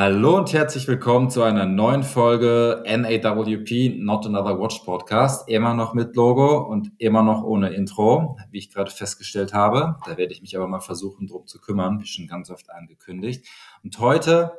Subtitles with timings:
[0.00, 5.48] Hallo und herzlich willkommen zu einer neuen Folge NAWP Not Another Watch Podcast.
[5.48, 9.96] Immer noch mit Logo und immer noch ohne Intro, wie ich gerade festgestellt habe.
[10.06, 13.44] Da werde ich mich aber mal versuchen, drum zu kümmern, wie schon ganz oft angekündigt.
[13.82, 14.52] Und heute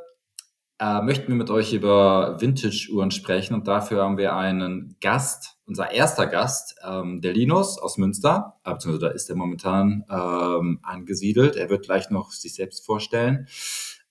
[0.78, 5.92] äh, möchten wir mit euch über Vintage-Uhren sprechen und dafür haben wir einen Gast, unser
[5.92, 11.56] erster Gast, ähm, der Linus aus Münster, äh, beziehungsweise da ist er momentan ähm, angesiedelt.
[11.56, 13.48] Er wird gleich noch sich selbst vorstellen.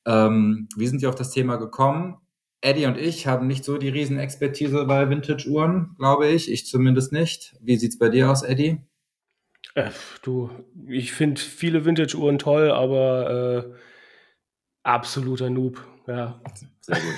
[0.06, 2.16] Ähm, wie sind wir auf das Thema gekommen?
[2.60, 6.50] Eddie und ich haben nicht so die Riesenexpertise bei Vintage-Uhren, glaube ich.
[6.50, 7.56] Ich zumindest nicht.
[7.60, 8.80] Wie sieht's bei dir aus, Eddie?
[9.74, 9.90] Äh,
[10.22, 10.50] du,
[10.88, 13.74] ich finde viele Vintage-Uhren toll, aber äh,
[14.82, 15.84] absoluter Noob.
[16.06, 16.40] Ja.
[16.80, 17.14] Sehr gut.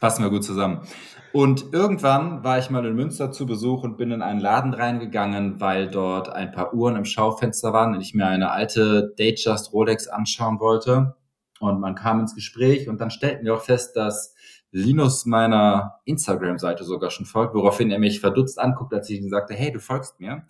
[0.00, 0.86] Passen wir gut zusammen.
[1.32, 5.60] Und irgendwann war ich mal in Münster zu Besuch und bin in einen Laden reingegangen,
[5.60, 10.06] weil dort ein paar Uhren im Schaufenster waren und ich mir eine alte Datejust Rolex
[10.06, 11.16] anschauen wollte.
[11.64, 14.34] Und man kam ins Gespräch und dann stellten wir auch fest, dass
[14.70, 19.54] Linus meiner Instagram-Seite sogar schon folgt, woraufhin er mich verdutzt anguckt, als ich ihm sagte,
[19.54, 20.46] hey, du folgst mir.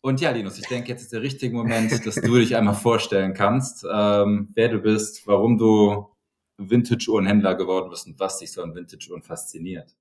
[0.00, 3.34] Und ja, Linus, ich denke, jetzt ist der richtige Moment, dass du dich einmal vorstellen
[3.34, 6.06] kannst, ähm, wer du bist, warum du
[6.58, 9.96] Vintage-Uhrenhändler geworden bist und was dich so an Vintage-Uhren fasziniert.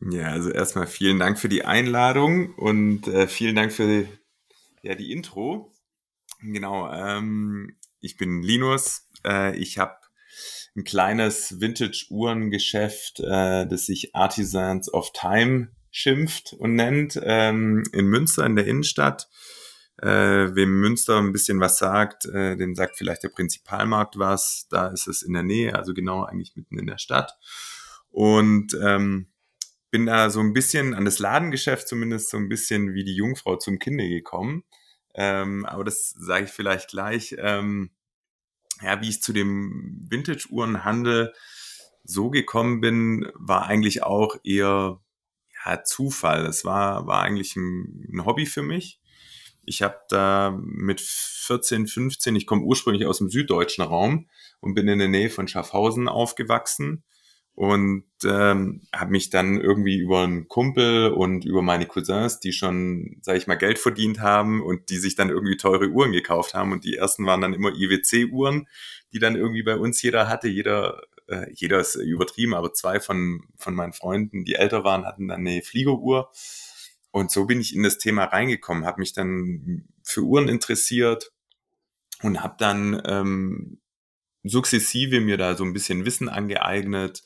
[0.00, 4.06] Ja, also erstmal vielen Dank für die Einladung und äh, vielen Dank für
[4.82, 5.70] ja, die Intro.
[6.40, 9.96] Genau, ähm, ich bin Linus, äh, ich habe
[10.76, 18.46] ein kleines Vintage-Uhrengeschäft, äh, das sich Artisans of Time schimpft und nennt, ähm, in Münster
[18.46, 19.28] in der Innenstadt.
[20.00, 24.66] Äh, wem Münster ein bisschen was sagt, äh, dem sagt vielleicht der Prinzipalmarkt was.
[24.70, 27.38] Da ist es in der Nähe, also genau eigentlich mitten in der Stadt.
[28.10, 29.28] Und ähm,
[29.90, 33.56] bin da so ein bisschen an das Ladengeschäft zumindest so ein bisschen wie die Jungfrau
[33.56, 34.64] zum Kinde gekommen.
[35.14, 37.36] Ähm, aber das sage ich vielleicht gleich.
[37.38, 37.90] Ähm,
[38.80, 41.32] ja, wie ich zu dem Vintage-Uhrenhandel
[42.04, 45.00] so gekommen bin, war eigentlich auch eher
[45.64, 46.46] ja, Zufall.
[46.46, 49.00] Es war, war eigentlich ein, ein Hobby für mich.
[49.64, 54.28] Ich habe da mit 14, 15, ich komme ursprünglich aus dem süddeutschen Raum
[54.60, 57.04] und bin in der Nähe von Schaffhausen aufgewachsen
[57.54, 63.18] und ähm, habe mich dann irgendwie über einen Kumpel und über meine Cousins, die schon,
[63.20, 66.72] sage ich mal, Geld verdient haben und die sich dann irgendwie teure Uhren gekauft haben
[66.72, 68.68] und die ersten waren dann immer IWC-Uhren,
[69.12, 73.42] die dann irgendwie bei uns jeder hatte, jeder äh, jeder ist übertrieben, aber zwei von
[73.58, 76.30] von meinen Freunden, die älter waren, hatten dann eine Fliegeruhr.
[77.10, 81.32] Und so bin ich in das Thema reingekommen, habe mich dann für Uhren interessiert
[82.22, 83.78] und habe dann ähm,
[84.44, 87.22] sukzessive mir da so ein bisschen Wissen angeeignet,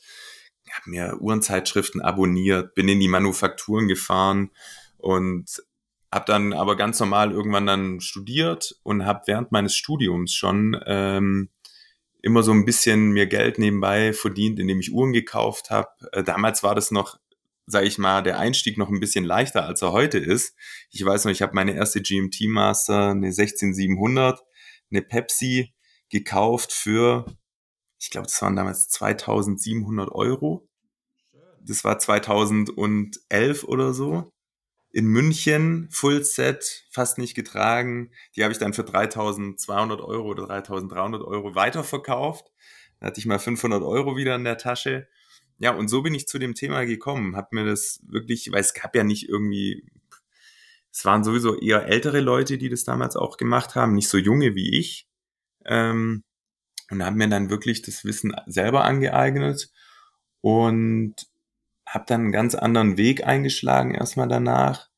[0.73, 4.51] habe mir Uhrenzeitschriften abonniert, bin in die Manufakturen gefahren
[4.97, 5.61] und
[6.11, 11.49] habe dann aber ganz normal irgendwann dann studiert und habe während meines Studiums schon ähm,
[12.21, 15.89] immer so ein bisschen mir Geld nebenbei verdient, indem ich Uhren gekauft habe.
[16.11, 17.19] Äh, damals war das noch,
[17.65, 20.55] sage ich mal, der Einstieg noch ein bisschen leichter, als er heute ist.
[20.91, 24.43] Ich weiß noch, ich habe meine erste GMT Master, eine 16700,
[24.89, 25.73] eine Pepsi
[26.09, 27.25] gekauft für,
[27.99, 30.67] ich glaube, das waren damals 2700 Euro.
[31.61, 34.31] Das war 2011 oder so.
[34.91, 38.11] In München, Fullset, fast nicht getragen.
[38.35, 42.51] Die habe ich dann für 3200 Euro oder 3300 Euro weiterverkauft.
[42.99, 45.07] Da hatte ich mal 500 Euro wieder in der Tasche.
[45.59, 47.35] Ja, und so bin ich zu dem Thema gekommen.
[47.35, 49.83] Hab mir das wirklich, weil es gab ja nicht irgendwie,
[50.91, 54.55] es waren sowieso eher ältere Leute, die das damals auch gemacht haben, nicht so junge
[54.55, 55.07] wie ich
[55.65, 56.23] ähm,
[56.89, 59.71] und habe mir dann wirklich das Wissen selber angeeignet
[60.41, 61.15] und
[61.85, 64.89] habe dann einen ganz anderen Weg eingeschlagen erstmal danach.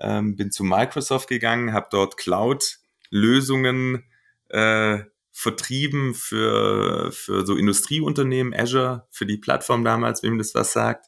[0.00, 4.04] Ähm, bin zu Microsoft gegangen, habe dort Cloud-Lösungen
[4.48, 5.00] äh,
[5.32, 11.06] vertrieben für, für so Industrieunternehmen, Azure, für die Plattform damals, wem das was sagt.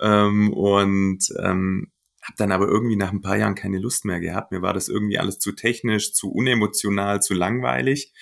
[0.00, 1.92] Ähm, und ähm,
[2.22, 4.52] habe dann aber irgendwie nach ein paar Jahren keine Lust mehr gehabt.
[4.52, 8.12] Mir war das irgendwie alles zu technisch, zu unemotional, zu langweilig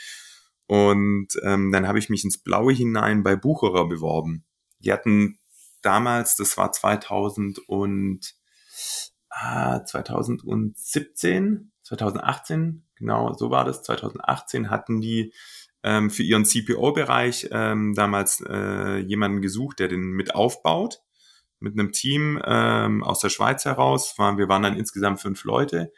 [0.68, 4.44] und ähm, dann habe ich mich ins Blaue hinein bei Bucherer beworben.
[4.80, 5.38] Die hatten
[5.80, 8.34] damals, das war 2000 und
[9.30, 13.82] ah, 2017, 2018, genau so war das.
[13.82, 15.32] 2018 hatten die
[15.82, 21.00] ähm, für ihren CPO-Bereich ähm, damals äh, jemanden gesucht, der den mit aufbaut.
[21.60, 24.16] Mit einem Team ähm, aus der Schweiz heraus.
[24.18, 25.92] Wir waren dann insgesamt fünf Leute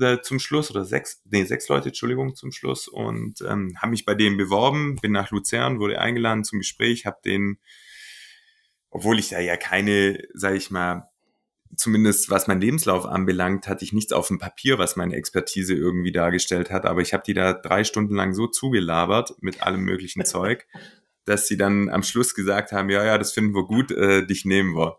[0.00, 4.04] äh, zum Schluss oder sechs, nee, sechs Leute, Entschuldigung, zum Schluss und ähm, habe mich
[4.04, 7.58] bei denen beworben, bin nach Luzern, wurde eingeladen zum Gespräch, habe den,
[8.90, 11.08] obwohl ich da ja keine, sage ich mal,
[11.76, 16.12] zumindest was mein Lebenslauf anbelangt, hatte ich nichts auf dem Papier, was meine Expertise irgendwie
[16.12, 20.24] dargestellt hat, aber ich habe die da drei Stunden lang so zugelabert mit allem möglichen
[20.24, 20.66] Zeug,
[21.24, 24.44] dass sie dann am Schluss gesagt haben, ja, ja, das finden wir gut, äh, dich
[24.44, 24.98] nehmen wir.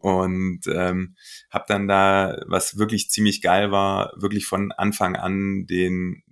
[0.00, 1.14] Und ähm,
[1.50, 6.22] habe dann da, was wirklich ziemlich geil war, wirklich von Anfang an den,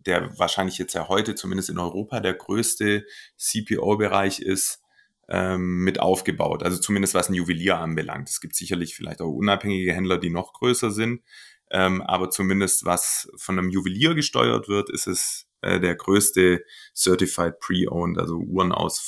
[0.00, 3.06] der wahrscheinlich jetzt ja heute zumindest in Europa der größte
[3.36, 4.82] CPO-Bereich ist,
[5.28, 6.62] ähm, mit aufgebaut.
[6.62, 8.28] Also zumindest was ein Juwelier anbelangt.
[8.28, 11.22] Es gibt sicherlich vielleicht auch unabhängige Händler, die noch größer sind.
[11.70, 17.60] Ähm, aber zumindest was von einem Juwelier gesteuert wird, ist es äh, der größte Certified
[17.60, 18.98] Pre-Owned, also Uhren aus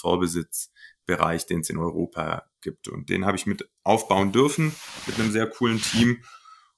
[1.10, 2.88] Vorbesitzbereich, den es in Europa gibt.
[2.88, 4.74] Und den habe ich mit aufbauen dürfen
[5.06, 6.22] mit einem sehr coolen Team.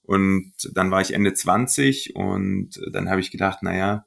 [0.02, 4.04] Und dann war ich Ende 20 und dann habe ich gedacht, naja,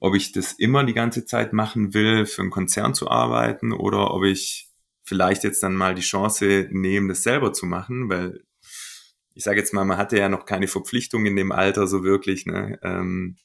[0.00, 4.14] ob ich das immer die ganze Zeit machen will, für einen Konzern zu arbeiten oder
[4.14, 4.70] ob ich
[5.04, 8.42] vielleicht jetzt dann mal die Chance nehme, das selber zu machen, weil
[9.34, 12.46] ich sage jetzt mal, man hatte ja noch keine Verpflichtung in dem Alter so wirklich,
[12.46, 12.78] ne?
[12.82, 13.36] Ähm,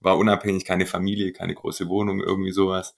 [0.00, 2.94] war unabhängig, keine Familie, keine große Wohnung, irgendwie sowas.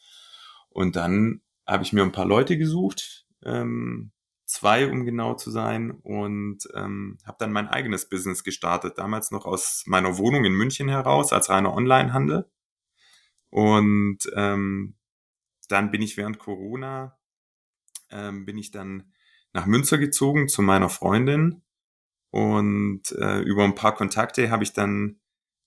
[0.69, 4.13] Und dann habe ich mir ein paar Leute gesucht, ähm,
[4.45, 8.99] zwei, um genau zu sein, und ähm, habe dann mein eigenes Business gestartet.
[8.99, 12.49] Damals noch aus meiner Wohnung in München heraus als reiner Onlinehandel.
[13.51, 14.97] Und ähm,
[15.69, 17.19] dann bin ich während Corona,
[18.11, 19.13] ähm, bin ich dann
[19.53, 21.63] nach Münster gezogen zu meiner Freundin.
[22.31, 25.19] Und äh, über ein paar Kontakte habe ich dann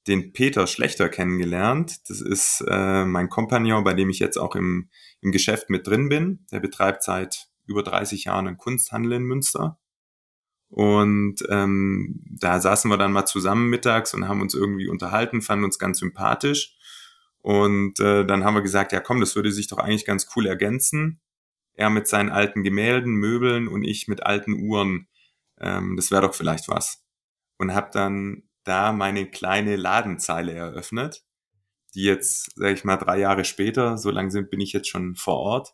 [0.09, 2.09] den Peter Schlechter kennengelernt.
[2.09, 4.89] Das ist äh, mein Kompagnon, bei dem ich jetzt auch im,
[5.21, 6.45] im Geschäft mit drin bin.
[6.51, 9.79] Der betreibt seit über 30 Jahren einen Kunsthandel in Münster.
[10.69, 15.65] Und ähm, da saßen wir dann mal zusammen mittags und haben uns irgendwie unterhalten, fanden
[15.65, 16.75] uns ganz sympathisch.
[17.41, 20.45] Und äh, dann haben wir gesagt, ja komm, das würde sich doch eigentlich ganz cool
[20.45, 21.21] ergänzen.
[21.73, 25.07] Er mit seinen alten Gemälden, Möbeln und ich mit alten Uhren.
[25.59, 27.03] Ähm, das wäre doch vielleicht was.
[27.57, 31.23] Und habe dann da meine kleine Ladenzeile eröffnet,
[31.95, 35.37] die jetzt, sage ich mal, drei Jahre später, so lange bin ich jetzt schon vor
[35.37, 35.73] Ort,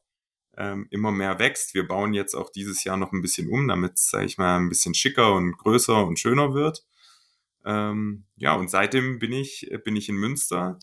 [0.57, 1.73] ähm, immer mehr wächst.
[1.73, 4.57] Wir bauen jetzt auch dieses Jahr noch ein bisschen um, damit es, sage ich mal,
[4.57, 6.85] ein bisschen schicker und größer und schöner wird.
[7.65, 10.79] Ähm, ja, und seitdem bin ich, bin ich in Münster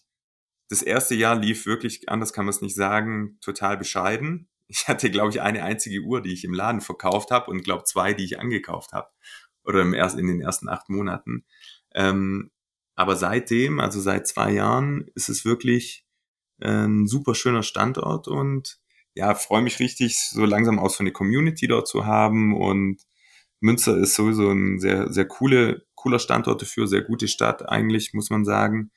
[0.72, 4.48] das erste Jahr lief wirklich, anders kann man es nicht sagen, total bescheiden.
[4.68, 7.84] Ich hatte, glaube ich, eine einzige Uhr, die ich im Laden verkauft habe und glaube
[7.84, 9.10] zwei, die ich angekauft habe.
[9.64, 11.44] Oder im ersten, in den ersten acht Monaten.
[11.94, 12.50] Ähm,
[12.94, 16.04] aber seitdem, also seit zwei Jahren, ist es wirklich
[16.60, 18.78] ein super schöner Standort und
[19.14, 23.02] ja, freue mich richtig, so langsam auch so eine Community dort zu haben und
[23.60, 28.30] Münster ist sowieso ein sehr, sehr coole, cooler Standort dafür, sehr gute Stadt eigentlich, muss
[28.30, 28.90] man sagen.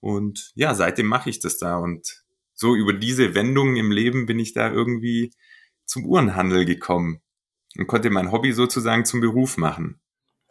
[0.00, 1.78] Und ja, seitdem mache ich das da.
[1.78, 2.24] Und
[2.54, 5.32] so über diese Wendungen im Leben bin ich da irgendwie
[5.84, 7.20] zum Uhrenhandel gekommen
[7.76, 10.00] und konnte mein Hobby sozusagen zum Beruf machen.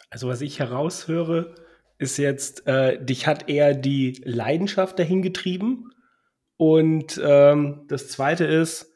[0.09, 1.55] Also was ich heraushöre,
[1.97, 5.91] ist jetzt, äh, dich hat eher die Leidenschaft dahin getrieben.
[6.57, 8.91] Und ähm, das Zweite ist,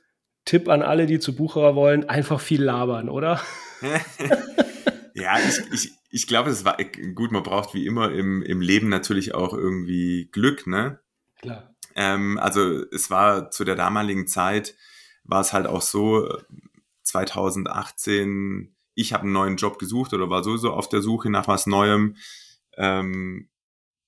[0.45, 3.41] Tipp an alle, die zu Bucherer wollen, einfach viel labern, oder?
[5.13, 6.77] ja, ich, ich, ich glaube, es war
[7.15, 10.99] gut, man braucht wie immer im, im Leben natürlich auch irgendwie Glück, ne?
[11.41, 11.75] Klar.
[11.95, 14.75] Ähm, also es war zu der damaligen Zeit,
[15.25, 16.29] war es halt auch so,
[17.07, 21.67] 2018, ich habe einen neuen Job gesucht oder war sowieso auf der Suche nach was
[21.67, 22.15] Neuem.
[22.77, 23.49] Ähm,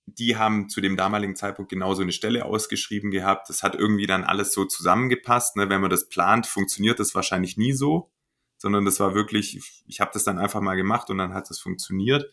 [0.06, 3.50] die haben zu dem damaligen Zeitpunkt genauso eine Stelle ausgeschrieben gehabt.
[3.50, 5.56] Das hat irgendwie dann alles so zusammengepasst.
[5.56, 5.69] Ne?
[5.69, 8.12] Wenn man das plant, funktioniert das wahrscheinlich nie so
[8.60, 11.60] sondern das war wirklich, ich, habe das dann einfach mal gemacht und dann hat es
[11.60, 12.32] funktioniert.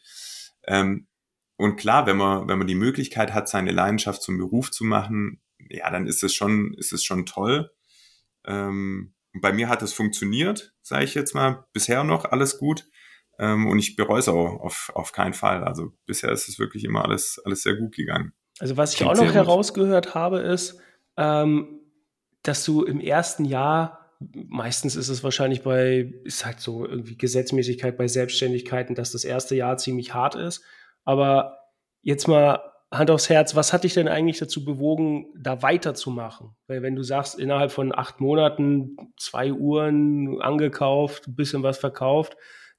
[0.64, 1.06] Ähm,
[1.56, 5.40] und klar, wenn man, wenn man die Möglichkeit hat, seine Leidenschaft zum Beruf zu machen,
[5.70, 7.72] ja, dann ist es schon, ist es schon toll.
[8.44, 12.86] Ähm, bei mir hat es funktioniert, sage ich jetzt mal, bisher noch alles gut.
[13.38, 15.64] Ähm, und ich bereue es auch auf, auf keinen Fall.
[15.64, 18.32] Also bisher ist es wirklich immer alles, alles sehr gut gegangen.
[18.58, 20.80] Also was ich Klingt auch noch herausgehört habe, ist,
[21.16, 21.80] ähm,
[22.42, 27.96] dass du im ersten Jahr meistens ist es wahrscheinlich bei, ist halt so irgendwie Gesetzmäßigkeit
[27.96, 30.62] bei Selbstständigkeiten, dass das erste Jahr ziemlich hart ist.
[31.04, 31.58] Aber
[32.02, 36.56] jetzt mal Hand aufs Herz, was hat dich denn eigentlich dazu bewogen, da weiterzumachen?
[36.66, 42.36] Weil wenn du sagst, innerhalb von acht Monaten zwei Uhren angekauft, ein bisschen was verkauft,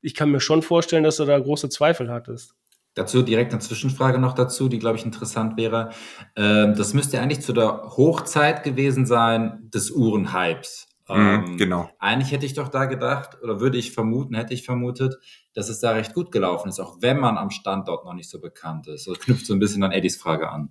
[0.07, 2.55] ich kann mir schon vorstellen, dass du da große Zweifel hattest.
[2.93, 5.91] Dazu direkt eine Zwischenfrage noch dazu, die, glaube ich, interessant wäre.
[6.37, 10.87] Ähm, das müsste eigentlich zu der Hochzeit gewesen sein des Uhrenhypes.
[11.09, 11.89] Mhm, ähm, genau.
[11.99, 15.17] Eigentlich hätte ich doch da gedacht, oder würde ich vermuten, hätte ich vermutet,
[15.53, 18.39] dass es da recht gut gelaufen ist, auch wenn man am Standort noch nicht so
[18.39, 19.07] bekannt ist.
[19.07, 20.69] Das knüpft so ein bisschen an Eddies Frage an.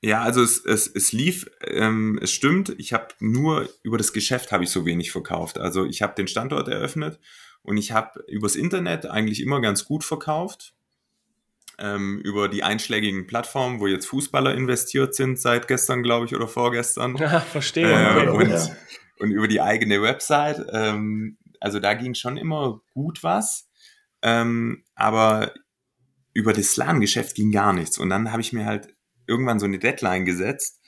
[0.00, 4.50] Ja, also es, es, es lief, ähm, es stimmt, ich habe nur über das Geschäft
[4.50, 5.58] habe ich so wenig verkauft.
[5.58, 7.18] Also ich habe den Standort eröffnet
[7.68, 10.74] und ich habe übers Internet eigentlich immer ganz gut verkauft.
[11.80, 16.48] Ähm, über die einschlägigen Plattformen, wo jetzt Fußballer investiert sind, seit gestern, glaube ich, oder
[16.48, 17.16] vorgestern.
[17.16, 17.86] Ja, verstehe.
[17.86, 18.66] Äh, und, ja
[19.18, 20.64] und über die eigene Website.
[20.72, 23.68] Ähm, also da ging schon immer gut was.
[24.22, 25.52] Ähm, aber
[26.32, 27.98] über das Ladengeschäft ging gar nichts.
[27.98, 28.88] Und dann habe ich mir halt
[29.26, 30.80] irgendwann so eine Deadline gesetzt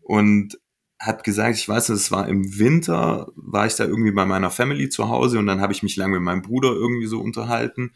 [0.00, 0.58] und
[1.02, 4.88] hat gesagt, ich weiß, es war im Winter, war ich da irgendwie bei meiner Family
[4.88, 7.92] zu Hause und dann habe ich mich lange mit meinem Bruder irgendwie so unterhalten.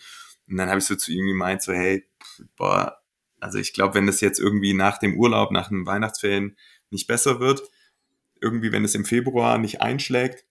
[0.49, 2.05] Und dann habe ich so zu ihm gemeint, so hey,
[2.57, 2.99] boah,
[3.39, 6.57] also ich glaube, wenn das jetzt irgendwie nach dem Urlaub, nach den Weihnachtsferien
[6.91, 7.63] nicht besser wird,
[8.41, 10.45] irgendwie, wenn es im Februar nicht einschlägt,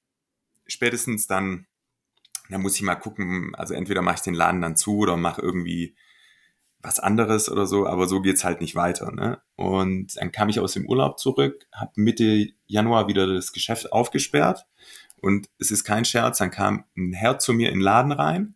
[0.66, 1.68] spätestens dann,
[2.50, 5.42] dann muss ich mal gucken, also entweder mache ich den Laden dann zu oder mache
[5.42, 5.98] irgendwie
[6.86, 9.12] was anderes oder so, aber so geht's halt nicht weiter.
[9.12, 9.42] Ne?
[9.56, 14.66] Und dann kam ich aus dem Urlaub zurück, habe Mitte Januar wieder das Geschäft aufgesperrt
[15.22, 18.56] und es ist kein Scherz, dann kam ein Herr zu mir in den Laden rein.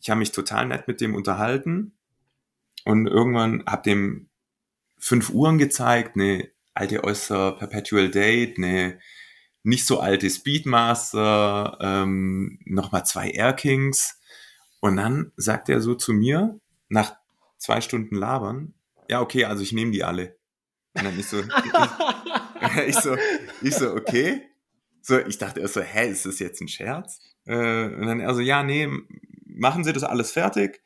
[0.00, 1.92] Ich habe mich total nett mit dem unterhalten
[2.84, 4.28] und irgendwann habe dem
[4.98, 8.98] fünf Uhren gezeigt, eine alte Oyster Perpetual Date, eine
[9.62, 14.18] nicht so alte Speedmaster, ähm, nochmal zwei Air Kings.
[14.80, 17.16] Und dann sagt er so zu mir, nach
[17.60, 18.74] zwei Stunden labern,
[19.08, 20.36] ja, okay, also ich nehme die alle.
[20.94, 21.46] Und dann ich so, ich,
[22.86, 23.16] ich, so,
[23.60, 24.42] ich so, okay.
[25.02, 27.20] So, ich dachte erst so, hä, ist das jetzt ein Scherz?
[27.44, 28.88] Äh, und dann er so, ja, nee,
[29.46, 30.80] machen Sie das alles fertig.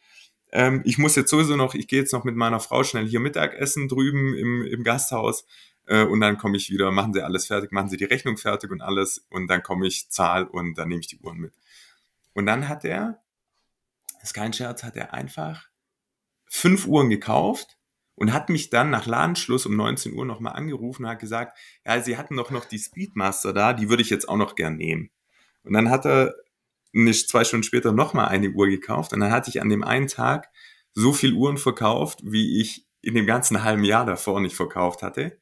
[0.52, 3.20] Ähm, ich muss jetzt sowieso noch, ich gehe jetzt noch mit meiner Frau schnell hier
[3.20, 5.44] Mittagessen drüben im, im Gasthaus.
[5.86, 8.70] Äh, und dann komme ich wieder, machen Sie alles fertig, machen Sie die Rechnung fertig
[8.70, 9.26] und alles.
[9.28, 11.52] Und dann komme ich, zahl und dann nehme ich die Uhren mit.
[12.32, 13.22] Und dann hat er,
[14.14, 15.68] das ist kein Scherz, hat er einfach
[16.54, 17.78] fünf Uhren gekauft
[18.14, 22.00] und hat mich dann nach Ladenschluss um 19 Uhr nochmal angerufen und hat gesagt, ja,
[22.00, 25.10] sie hatten doch noch die Speedmaster da, die würde ich jetzt auch noch gern nehmen.
[25.64, 26.32] Und dann hat er
[26.92, 30.06] nicht zwei Stunden später nochmal eine Uhr gekauft und dann hatte ich an dem einen
[30.06, 30.48] Tag
[30.92, 35.40] so viel Uhren verkauft, wie ich in dem ganzen halben Jahr davor nicht verkauft hatte.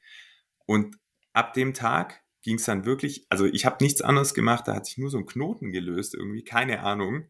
[0.64, 0.96] Und
[1.34, 4.86] ab dem Tag ging es dann wirklich, also ich habe nichts anderes gemacht, da hat
[4.86, 7.26] sich nur so ein Knoten gelöst, irgendwie, keine Ahnung.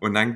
[0.00, 0.34] Und dann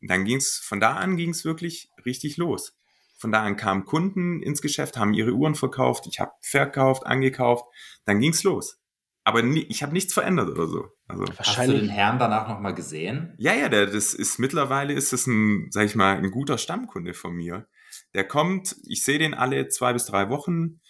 [0.00, 2.74] ging's dann ging's, von da an ging's wirklich richtig los.
[3.18, 7.64] Von da an kamen Kunden ins Geschäft, haben ihre Uhren verkauft, ich habe verkauft, angekauft,
[8.04, 8.78] dann ging's los.
[9.24, 10.86] Aber nie, ich habe nichts verändert oder so.
[11.06, 13.34] Also, Hast du den Herrn danach nochmal gesehen?
[13.36, 17.12] Ja, ja, der, das ist mittlerweile ist es ein, sag ich mal, ein guter Stammkunde
[17.12, 17.66] von mir.
[18.14, 20.80] Der kommt, ich sehe den alle zwei bis drei Wochen.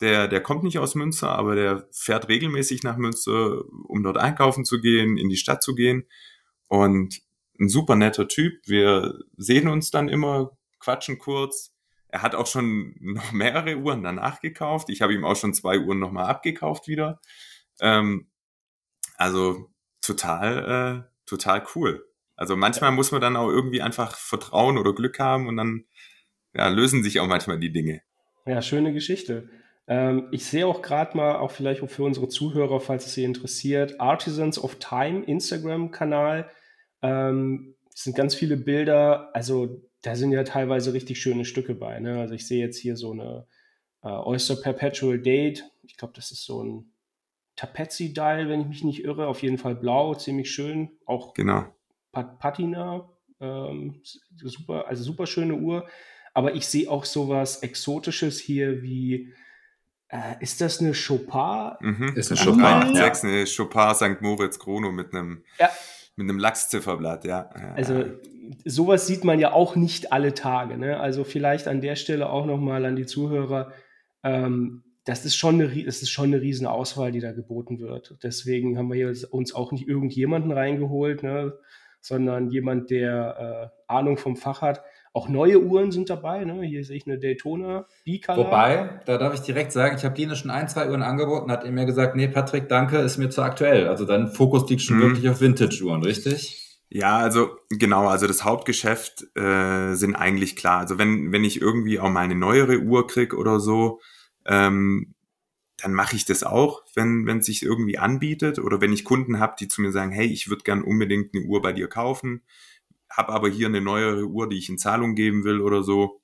[0.00, 4.64] Der, der kommt nicht aus Münster, aber der fährt regelmäßig nach Münster, um dort einkaufen
[4.64, 6.08] zu gehen, in die Stadt zu gehen.
[6.66, 7.20] Und
[7.60, 8.54] ein super netter Typ.
[8.66, 11.72] Wir sehen uns dann immer, quatschen kurz.
[12.08, 14.90] Er hat auch schon noch mehrere Uhren danach gekauft.
[14.90, 17.20] Ich habe ihm auch schon zwei Uhren nochmal abgekauft wieder.
[17.80, 18.28] Ähm,
[19.16, 19.70] also
[20.00, 22.04] total, äh, total cool.
[22.36, 25.84] Also manchmal muss man dann auch irgendwie einfach Vertrauen oder Glück haben und dann
[26.52, 28.02] ja, lösen sich auch manchmal die Dinge.
[28.46, 29.48] Ja, schöne Geschichte.
[29.86, 34.00] Ähm, ich sehe auch gerade mal, auch vielleicht für unsere Zuhörer, falls es sie interessiert,
[34.00, 36.50] Artisans of Time Instagram-Kanal.
[37.04, 42.00] Ähm, es sind ganz viele Bilder, also da sind ja teilweise richtig schöne Stücke bei.
[42.00, 42.18] Ne?
[42.18, 43.46] Also ich sehe jetzt hier so eine
[44.02, 45.64] äh, Oyster Perpetual Date.
[45.82, 46.92] Ich glaube, das ist so ein
[47.56, 49.28] Tapetzi-Dial, wenn ich mich nicht irre.
[49.28, 50.90] Auf jeden Fall blau, ziemlich schön.
[51.04, 51.66] Auch genau.
[52.10, 53.08] Pat Patina,
[53.40, 54.00] ähm,
[54.36, 55.86] super, also super schöne Uhr.
[56.32, 59.32] Aber ich sehe auch sowas Exotisches hier wie,
[60.08, 61.76] äh, ist das eine Chopin?
[61.80, 62.16] Mhm.
[62.16, 63.12] Ist eine Chopin, ja.
[63.12, 64.20] eine Chopin St.
[64.22, 65.70] Moritz Chrono mit einem ja.
[66.16, 67.50] Mit einem Lachszifferblatt, ja.
[67.74, 68.04] Also
[68.64, 70.78] sowas sieht man ja auch nicht alle Tage.
[70.78, 70.98] Ne?
[71.00, 73.72] Also vielleicht an der Stelle auch nochmal an die Zuhörer.
[74.22, 78.16] Ähm, das ist schon eine, das ist schon eine riesen Auswahl, die da geboten wird.
[78.22, 81.58] Deswegen haben wir hier uns auch nicht irgendjemanden reingeholt, ne?
[82.00, 84.82] sondern jemand, der äh, Ahnung vom Fach hat.
[85.16, 86.44] Auch neue Uhren sind dabei.
[86.44, 86.62] Ne?
[86.62, 88.36] Hier sehe ich eine Daytona B-Color.
[88.36, 91.64] Wobei, da darf ich direkt sagen, ich habe Dine schon ein, zwei Uhren angeboten, hat
[91.64, 93.86] er mir gesagt, nee, Patrick, danke, ist mir zu aktuell.
[93.86, 95.02] Also dein Fokus liegt schon mhm.
[95.02, 96.60] wirklich auf Vintage-Uhren, richtig?
[96.88, 100.80] Ja, also genau, also das Hauptgeschäft äh, sind eigentlich klar.
[100.80, 104.00] Also wenn, wenn ich irgendwie auch mal eine neuere Uhr krieg oder so,
[104.46, 105.14] ähm,
[105.80, 109.38] dann mache ich das auch, wenn wenn es sich irgendwie anbietet oder wenn ich Kunden
[109.38, 112.42] habe, die zu mir sagen, hey, ich würde gern unbedingt eine Uhr bei dir kaufen
[113.10, 116.20] habe aber hier eine neuere Uhr, die ich in Zahlung geben will oder so,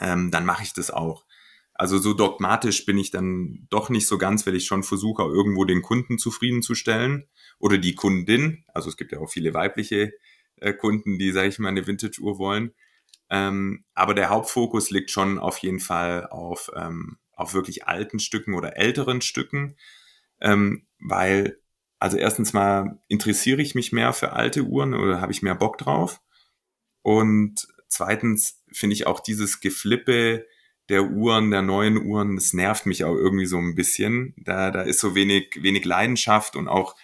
[0.00, 1.24] ähm, dann mache ich das auch.
[1.74, 5.64] Also so dogmatisch bin ich dann doch nicht so ganz, weil ich schon versuche, irgendwo
[5.64, 8.64] den Kunden zufriedenzustellen oder die Kundin.
[8.72, 10.12] Also es gibt ja auch viele weibliche
[10.56, 12.72] äh, Kunden, die, sage ich mal, eine Vintage-Uhr wollen.
[13.28, 18.54] Ähm, aber der Hauptfokus liegt schon auf jeden Fall auf, ähm, auf wirklich alten Stücken
[18.54, 19.76] oder älteren Stücken,
[20.40, 21.58] ähm, weil
[22.04, 25.78] also erstens mal interessiere ich mich mehr für alte Uhren oder habe ich mehr Bock
[25.78, 26.20] drauf.
[27.00, 30.44] Und zweitens finde ich auch dieses Geflippe
[30.90, 34.34] der Uhren, der neuen Uhren, das nervt mich auch irgendwie so ein bisschen.
[34.36, 36.94] Da, da ist so wenig, wenig Leidenschaft und auch,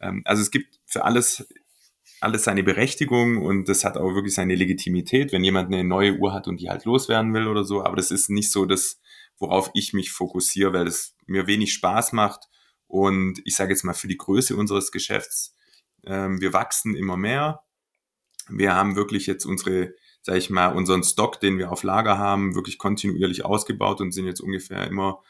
[0.00, 1.46] ähm, also es gibt für alles,
[2.22, 6.32] alles seine Berechtigung und das hat auch wirklich seine Legitimität, wenn jemand eine neue Uhr
[6.32, 7.84] hat und die halt loswerden will oder so.
[7.84, 9.02] Aber das ist nicht so das,
[9.38, 12.48] worauf ich mich fokussiere, weil es mir wenig Spaß macht.
[12.90, 15.54] Und ich sage jetzt mal für die Größe unseres Geschäfts,
[16.04, 17.62] ähm, wir wachsen immer mehr.
[18.48, 22.54] Wir haben wirklich jetzt unsere sage ich mal, unseren Stock, den wir auf Lager haben,
[22.54, 25.22] wirklich kontinuierlich ausgebaut und sind jetzt ungefähr immer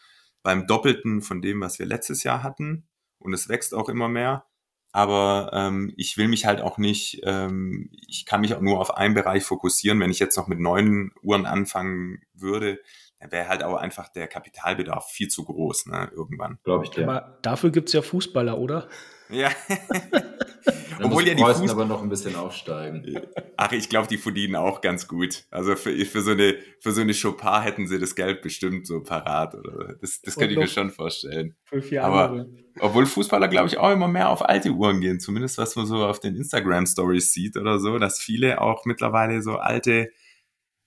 [0.42, 2.88] beim Doppelten von dem, was wir letztes Jahr hatten.
[3.18, 4.46] Und es wächst auch immer mehr.
[4.92, 8.96] Aber ähm, ich will mich halt auch nicht, ähm, ich kann mich auch nur auf
[8.96, 10.00] einen Bereich fokussieren.
[10.00, 12.80] Wenn ich jetzt noch mit neun Uhren anfangen würde,
[13.20, 16.58] dann wäre halt auch einfach der Kapitalbedarf viel zu groß, ne, irgendwann.
[16.64, 17.04] Glaube ich dir.
[17.06, 18.88] Aber dafür gibt's ja Fußballer, oder?
[19.28, 19.50] Ja.
[21.02, 23.20] Obwohl ja die Fuß aber noch ein bisschen aufsteigen.
[23.56, 25.44] Ach, ich glaube, die verdienen auch ganz gut.
[25.50, 29.02] Also für, für so eine für so eine Chopin hätten sie das Geld bestimmt so
[29.02, 31.56] parat oder das, das könnte ich mir schon vorstellen.
[31.64, 32.12] Fünf Jahre.
[32.12, 32.46] Aber
[32.80, 36.04] obwohl Fußballer glaube ich auch immer mehr auf alte Uhren gehen, zumindest was man so
[36.04, 40.10] auf den Instagram Stories sieht oder so, dass viele auch mittlerweile so alte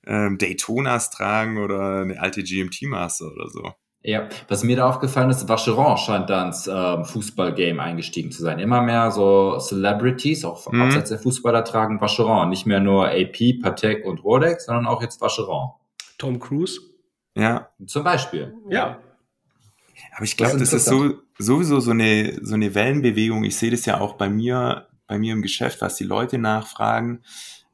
[0.05, 3.73] ähm, Daytonas tragen oder eine alte GMT Master oder so.
[4.05, 8.59] Ja, was mir da aufgefallen ist, Vacheron scheint da ins ähm, Fußballgame eingestiegen zu sein.
[8.59, 10.81] Immer mehr so Celebrities, auch mhm.
[10.81, 12.49] abseits der Fußballer, tragen Vacheron.
[12.49, 15.69] Nicht mehr nur AP, Patek und Rolex, sondern auch jetzt Vacheron.
[16.17, 16.81] Tom Cruise?
[17.33, 17.69] Ja.
[17.87, 18.53] Zum Beispiel.
[18.69, 18.99] Ja.
[20.15, 23.45] Aber ich glaube, das, das ist so, sowieso so eine, so eine Wellenbewegung.
[23.45, 27.23] Ich sehe das ja auch bei mir, bei mir im Geschäft, was die Leute nachfragen,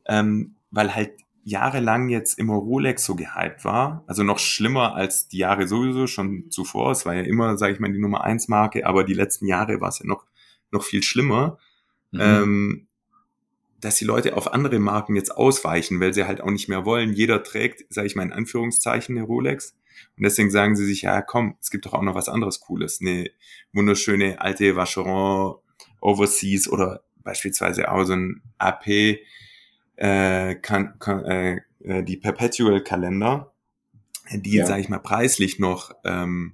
[0.06, 1.14] ähm, weil halt
[1.50, 6.50] jahrelang jetzt immer Rolex so gehypt war, also noch schlimmer als die Jahre sowieso schon
[6.52, 6.92] zuvor.
[6.92, 9.82] Es war ja immer, sage ich mal, die Nummer eins Marke, aber die letzten Jahre
[9.82, 10.26] war es ja noch
[10.72, 11.58] noch viel schlimmer,
[12.12, 12.20] mhm.
[12.22, 12.88] ähm,
[13.82, 17.14] dass die Leute auf andere Marken jetzt ausweichen, weil sie halt auch nicht mehr wollen.
[17.14, 19.76] Jeder trägt, sage ich mal in Anführungszeichen, eine Rolex.
[20.18, 23.00] Und deswegen sagen sie sich, ja komm, es gibt doch auch noch was anderes Cooles.
[23.02, 23.32] Eine
[23.74, 25.56] wunderschöne alte Vacheron
[26.02, 29.20] Overseas oder beispielsweise auch so ein AP
[30.00, 33.52] äh, kann, kann, äh, äh, die Perpetual-Kalender,
[34.32, 34.66] die, ja.
[34.66, 36.54] sage ich mal, preislich noch ähm,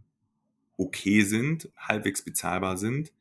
[0.77, 3.12] okay sind, halbwegs bezahlbar sind,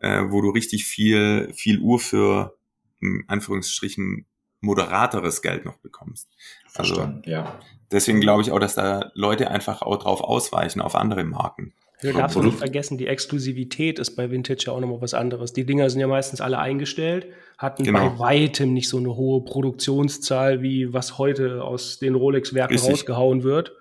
[0.00, 2.56] äh, wo du richtig viel, viel Uhr für,
[3.00, 4.24] in Anführungsstrichen,
[4.62, 6.28] moderateres Geld noch bekommst.
[6.74, 7.60] Also Verstanden, also, ja.
[7.90, 11.74] Deswegen glaube ich auch, dass da Leute einfach auch drauf ausweichen, auf andere Marken.
[12.02, 15.54] Du darfst nicht vergessen, die Exklusivität ist bei Vintage ja auch nochmal was anderes.
[15.54, 18.10] Die Dinger sind ja meistens alle eingestellt, hatten genau.
[18.10, 23.72] bei weitem nicht so eine hohe Produktionszahl, wie was heute aus den Rolex-Werken rausgehauen wird.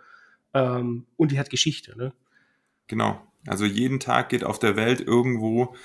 [0.54, 2.14] Ähm, und die hat Geschichte, ne?
[2.88, 3.20] Genau.
[3.48, 5.76] Also jeden Tag geht auf der Welt irgendwo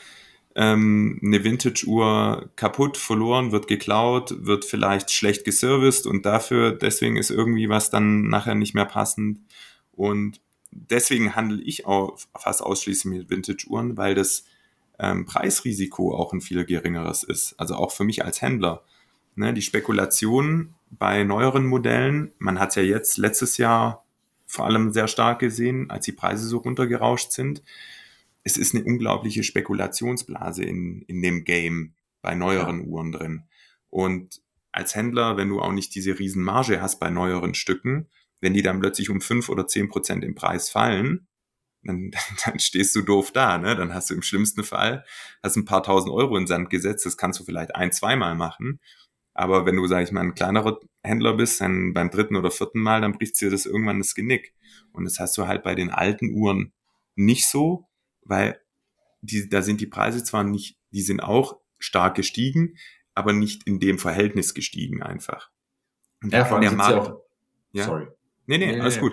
[0.54, 7.30] ähm, eine Vintage-Uhr kaputt, verloren, wird geklaut, wird vielleicht schlecht geserviced und dafür, deswegen ist
[7.30, 9.40] irgendwie was dann nachher nicht mehr passend.
[9.92, 14.44] Und deswegen handle ich auch fast ausschließlich mit Vintage-Uhren, weil das
[14.98, 17.54] ähm, Preisrisiko auch ein viel geringeres ist.
[17.58, 18.82] Also auch für mich als Händler.
[19.36, 24.04] Ne, die Spekulation bei neueren Modellen, man hat es ja jetzt letztes Jahr
[24.46, 27.62] vor allem sehr stark gesehen, als die Preise so runtergerauscht sind.
[28.42, 32.86] Es ist eine unglaubliche Spekulationsblase in, in dem Game bei neueren ja.
[32.86, 33.42] Uhren drin.
[33.88, 34.40] Und
[34.72, 38.08] als Händler, wenn du auch nicht diese riesen Marge hast bei neueren Stücken,
[38.40, 41.28] wenn die dann plötzlich um fünf oder zehn Prozent im Preis fallen,
[41.82, 42.10] dann,
[42.44, 43.76] dann stehst du doof da, ne?
[43.76, 45.04] Dann hast du im schlimmsten Fall
[45.42, 47.06] hast ein paar tausend Euro in Sand gesetzt.
[47.06, 48.80] Das kannst du vielleicht ein, zweimal machen.
[49.32, 52.80] Aber wenn du, sag ich mal, ein kleinerer Händler bist, dann beim dritten oder vierten
[52.80, 54.54] Mal, dann bricht dir das irgendwann das Genick.
[54.92, 56.72] Und das hast du halt bei den alten Uhren
[57.14, 57.88] nicht so,
[58.22, 58.60] weil
[59.22, 62.76] die, da sind die Preise zwar nicht, die sind auch stark gestiegen,
[63.14, 65.50] aber nicht in dem Verhältnis gestiegen einfach.
[66.22, 67.20] Und ja, vor allem der Markt, auch,
[67.72, 67.84] ja?
[67.84, 68.08] sorry.
[68.50, 69.02] Nee, nee, nee alles nee.
[69.02, 69.12] gut.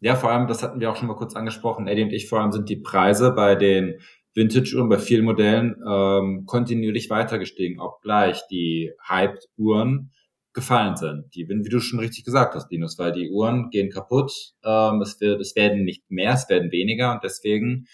[0.00, 2.40] Ja, vor allem, das hatten wir auch schon mal kurz angesprochen, Eddie und ich, vor
[2.40, 4.00] allem sind die Preise bei den
[4.34, 10.12] Vintage-Uhren, bei vielen Modellen ähm, kontinuierlich weiter gestiegen, obgleich die Hyped-Uhren
[10.54, 11.26] gefallen sind.
[11.34, 14.32] Die, wie du schon richtig gesagt hast, Linus, weil die Uhren gehen kaputt,
[14.64, 17.86] ähm, es, wird, es werden nicht mehr, es werden weniger und deswegen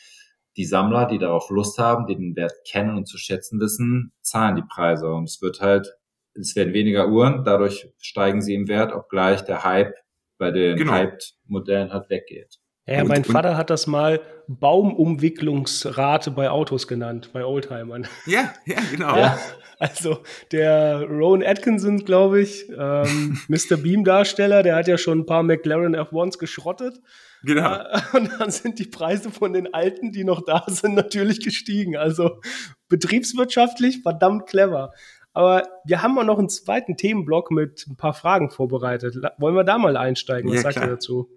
[0.57, 4.55] die Sammler, die darauf Lust haben, die den Wert kennen und zu schätzen wissen, zahlen
[4.55, 5.97] die Preise und es wird halt,
[6.35, 9.93] es werden weniger Uhren, dadurch steigen sie im Wert, obgleich der Hype
[10.39, 10.93] bei den genau.
[10.93, 12.59] Hyped-Modellen halt weggeht.
[12.89, 18.07] Ja, und, mein Vater hat das mal Baumumwicklungsrate bei Autos genannt, bei Oldtimern.
[18.27, 19.17] Ja, ja, genau.
[19.17, 19.39] Ja,
[19.79, 20.23] also
[20.53, 23.77] der Rowan Atkinson, glaube ich, ähm, Mr.
[23.77, 27.01] Beam-Darsteller, der hat ja schon ein paar McLaren F1s geschrottet.
[27.43, 27.75] Genau.
[27.75, 31.97] Äh, und dann sind die Preise von den alten, die noch da sind, natürlich gestiegen.
[31.97, 32.41] Also
[32.89, 34.93] betriebswirtschaftlich verdammt clever.
[35.37, 39.17] Aber wir haben auch noch einen zweiten Themenblock mit ein paar Fragen vorbereitet.
[39.37, 40.49] Wollen wir da mal einsteigen?
[40.49, 41.29] Was ja, sagt ihr dazu?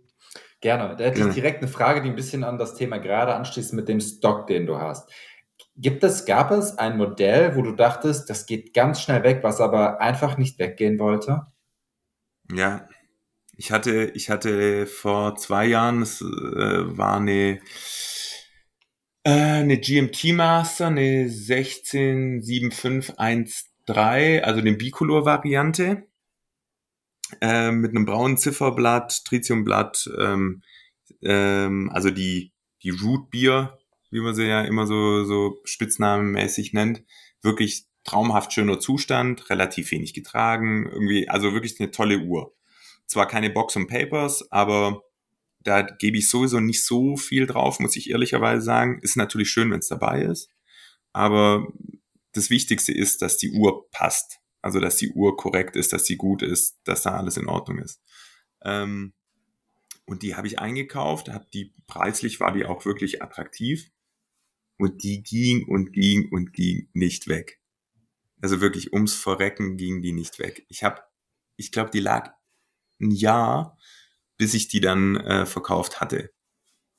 [0.62, 0.96] Gerne.
[0.96, 3.90] Da hätte ich direkt eine Frage, die ein bisschen an das Thema gerade anschließt mit
[3.90, 5.12] dem Stock, den du hast.
[5.76, 9.60] Gibt es, gab es ein Modell, wo du dachtest, das geht ganz schnell weg, was
[9.60, 11.48] aber einfach nicht weggehen wollte?
[12.54, 12.88] Ja,
[13.58, 17.60] ich hatte, ich hatte vor zwei Jahren, es äh, war eine,
[19.26, 21.28] äh, eine GMT Master, eine
[23.90, 26.08] 167513, also eine Bicolor-Variante,
[27.42, 30.62] äh, mit einem braunen Zifferblatt, Tritiumblatt, ähm,
[31.22, 32.52] ähm, also die,
[32.84, 33.78] die Root Beer,
[34.12, 37.04] wie man sie ja immer so, so spitznamenmäßig nennt,
[37.42, 42.54] wirklich traumhaft schöner Zustand, relativ wenig getragen, irgendwie, also wirklich eine tolle Uhr
[43.10, 45.04] zwar keine Box und Papers, aber
[45.62, 49.00] da gebe ich sowieso nicht so viel drauf, muss ich ehrlicherweise sagen.
[49.02, 50.50] Ist natürlich schön, wenn es dabei ist.
[51.12, 51.68] Aber
[52.34, 54.40] das Wichtigste ist, dass die Uhr passt.
[54.62, 57.80] Also, dass die Uhr korrekt ist, dass sie gut ist, dass da alles in Ordnung
[57.80, 58.02] ist.
[58.64, 59.14] Ähm,
[60.06, 63.92] und die habe ich eingekauft, hab die preislich war die auch wirklich attraktiv.
[64.78, 67.62] Und die ging und ging und ging nicht weg.
[68.42, 70.66] Also wirklich ums Verrecken ging die nicht weg.
[70.70, 71.02] Ich habe,
[71.58, 72.34] ich glaube, die lag
[73.02, 73.78] ein Jahr,
[74.38, 76.34] bis ich die dann äh, verkauft hatte.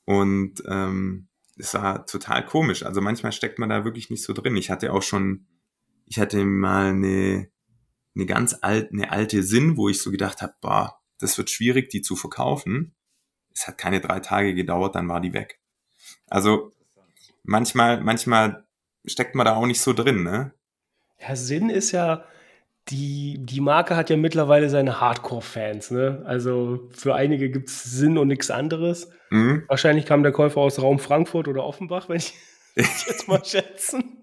[0.04, 1.29] Und ähm,
[1.60, 2.84] es war total komisch.
[2.84, 4.56] Also manchmal steckt man da wirklich nicht so drin.
[4.56, 5.46] Ich hatte auch schon,
[6.06, 7.50] ich hatte mal eine,
[8.14, 11.90] eine ganz alte, eine alte Sinn, wo ich so gedacht habe, boah, das wird schwierig,
[11.90, 12.94] die zu verkaufen.
[13.54, 15.60] Es hat keine drei Tage gedauert, dann war die weg.
[16.28, 16.74] Also
[17.42, 18.66] manchmal, manchmal
[19.04, 20.54] steckt man da auch nicht so drin, ne?
[21.18, 22.24] Ja, Sinn ist ja,
[22.88, 25.90] die, die Marke hat ja mittlerweile seine Hardcore-Fans.
[25.90, 26.22] Ne?
[26.24, 29.10] Also für einige gibt es Sinn und nichts anderes.
[29.30, 29.64] Mhm.
[29.68, 32.34] Wahrscheinlich kam der Käufer aus Raum Frankfurt oder Offenbach, wenn ich,
[32.74, 34.16] jetzt mal schätzen.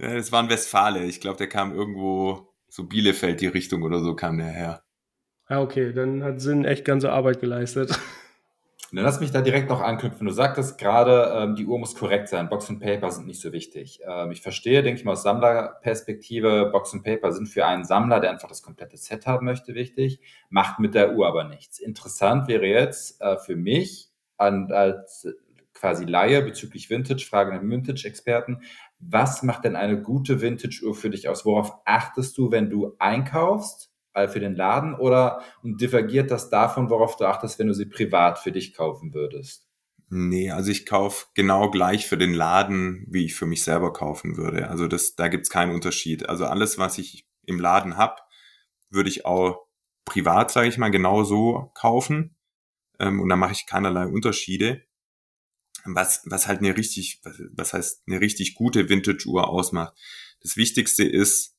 [0.00, 1.04] Ja, das war ein Westfale.
[1.04, 4.82] Ich glaube, der kam irgendwo so Bielefeld die Richtung oder so kam der her.
[5.48, 7.98] Ja, okay, dann hat Sinn echt ganze Arbeit geleistet.
[8.94, 10.26] Dann lass mich da direkt noch anknüpfen.
[10.26, 12.48] Du sagtest gerade, ähm, die Uhr muss korrekt sein.
[12.48, 14.00] Box und Paper sind nicht so wichtig.
[14.06, 18.20] Ähm, ich verstehe, denke ich mal, aus Sammlerperspektive, Box und Paper sind für einen Sammler,
[18.20, 21.78] der einfach das komplette Set haben möchte, wichtig, macht mit der Uhr aber nichts.
[21.78, 25.26] Interessant wäre jetzt äh, für mich an, als
[25.72, 28.62] quasi Laie bezüglich Vintage, Frage an Vintage-Experten,
[29.00, 31.44] was macht denn eine gute Vintage-Uhr für dich aus?
[31.44, 33.93] Worauf achtest du, wenn du einkaufst?
[34.14, 38.38] Für den Laden oder und divergiert das davon, worauf du achtest, wenn du sie privat
[38.38, 39.66] für dich kaufen würdest?
[40.10, 44.36] Nee, also ich kaufe genau gleich für den Laden, wie ich für mich selber kaufen
[44.36, 44.68] würde.
[44.68, 46.28] Also das, da gibt's keinen Unterschied.
[46.28, 48.28] Also alles, was ich im Laden hab,
[48.90, 49.66] würde ich auch
[50.04, 52.36] privat, sage ich mal, genau so kaufen.
[53.00, 54.84] Ähm, und da mache ich keinerlei Unterschiede.
[55.84, 57.20] Was, was halt eine richtig,
[57.52, 59.94] was heißt eine richtig gute Vintage-Uhr ausmacht.
[60.42, 61.56] Das Wichtigste ist,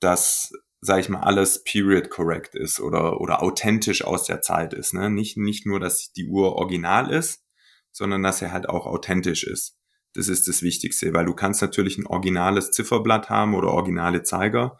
[0.00, 4.94] dass sage ich mal, alles period correct ist oder, oder authentisch aus der Zeit ist.
[4.94, 5.10] Ne?
[5.10, 7.44] Nicht, nicht nur, dass die Uhr original ist,
[7.92, 9.76] sondern dass er halt auch authentisch ist.
[10.14, 14.78] Das ist das Wichtigste, weil du kannst natürlich ein originales Zifferblatt haben oder originale Zeiger,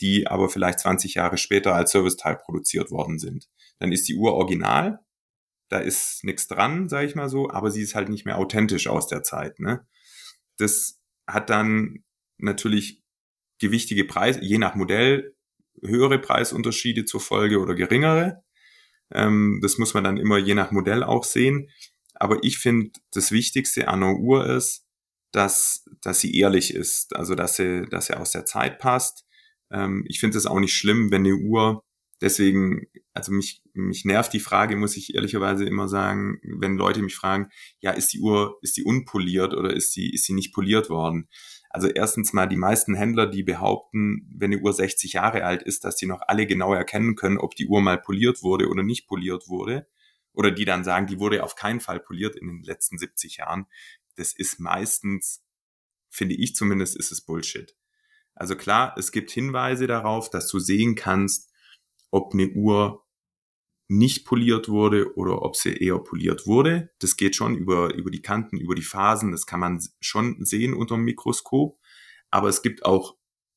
[0.00, 3.48] die aber vielleicht 20 Jahre später als Serviceteil produziert worden sind.
[3.78, 5.00] Dann ist die Uhr original,
[5.68, 8.88] da ist nichts dran, sage ich mal so, aber sie ist halt nicht mehr authentisch
[8.88, 9.60] aus der Zeit.
[9.60, 9.86] Ne?
[10.56, 12.04] Das hat dann
[12.38, 13.02] natürlich
[13.60, 15.36] gewichtige Preise, je nach Modell
[15.80, 18.42] höhere Preisunterschiede zur Folge oder geringere.
[19.12, 21.68] Ähm, das muss man dann immer je nach Modell auch sehen.
[22.14, 24.86] Aber ich finde, das Wichtigste an einer Uhr ist,
[25.32, 29.24] dass, dass sie ehrlich ist, also dass sie, dass sie aus der Zeit passt.
[29.70, 31.82] Ähm, ich finde es auch nicht schlimm, wenn eine Uhr,
[32.20, 37.16] deswegen, also mich, mich nervt die Frage, muss ich ehrlicherweise immer sagen, wenn Leute mich
[37.16, 37.48] fragen,
[37.80, 41.28] ja, ist die Uhr, ist die unpoliert oder ist sie, ist sie nicht poliert worden?
[41.72, 45.84] Also erstens mal die meisten Händler, die behaupten, wenn die Uhr 60 Jahre alt ist,
[45.84, 49.06] dass sie noch alle genau erkennen können, ob die Uhr mal poliert wurde oder nicht
[49.06, 49.88] poliert wurde.
[50.34, 53.66] Oder die dann sagen, die wurde auf keinen Fall poliert in den letzten 70 Jahren.
[54.16, 55.42] Das ist meistens,
[56.10, 57.74] finde ich zumindest, ist es Bullshit.
[58.34, 61.50] Also klar, es gibt Hinweise darauf, dass du sehen kannst,
[62.10, 63.02] ob eine Uhr
[63.92, 66.90] nicht poliert wurde oder ob sie eher poliert wurde.
[66.98, 69.32] Das geht schon über, über die Kanten, über die Phasen.
[69.32, 71.78] Das kann man schon sehen unter dem Mikroskop.
[72.30, 73.16] Aber es gibt auch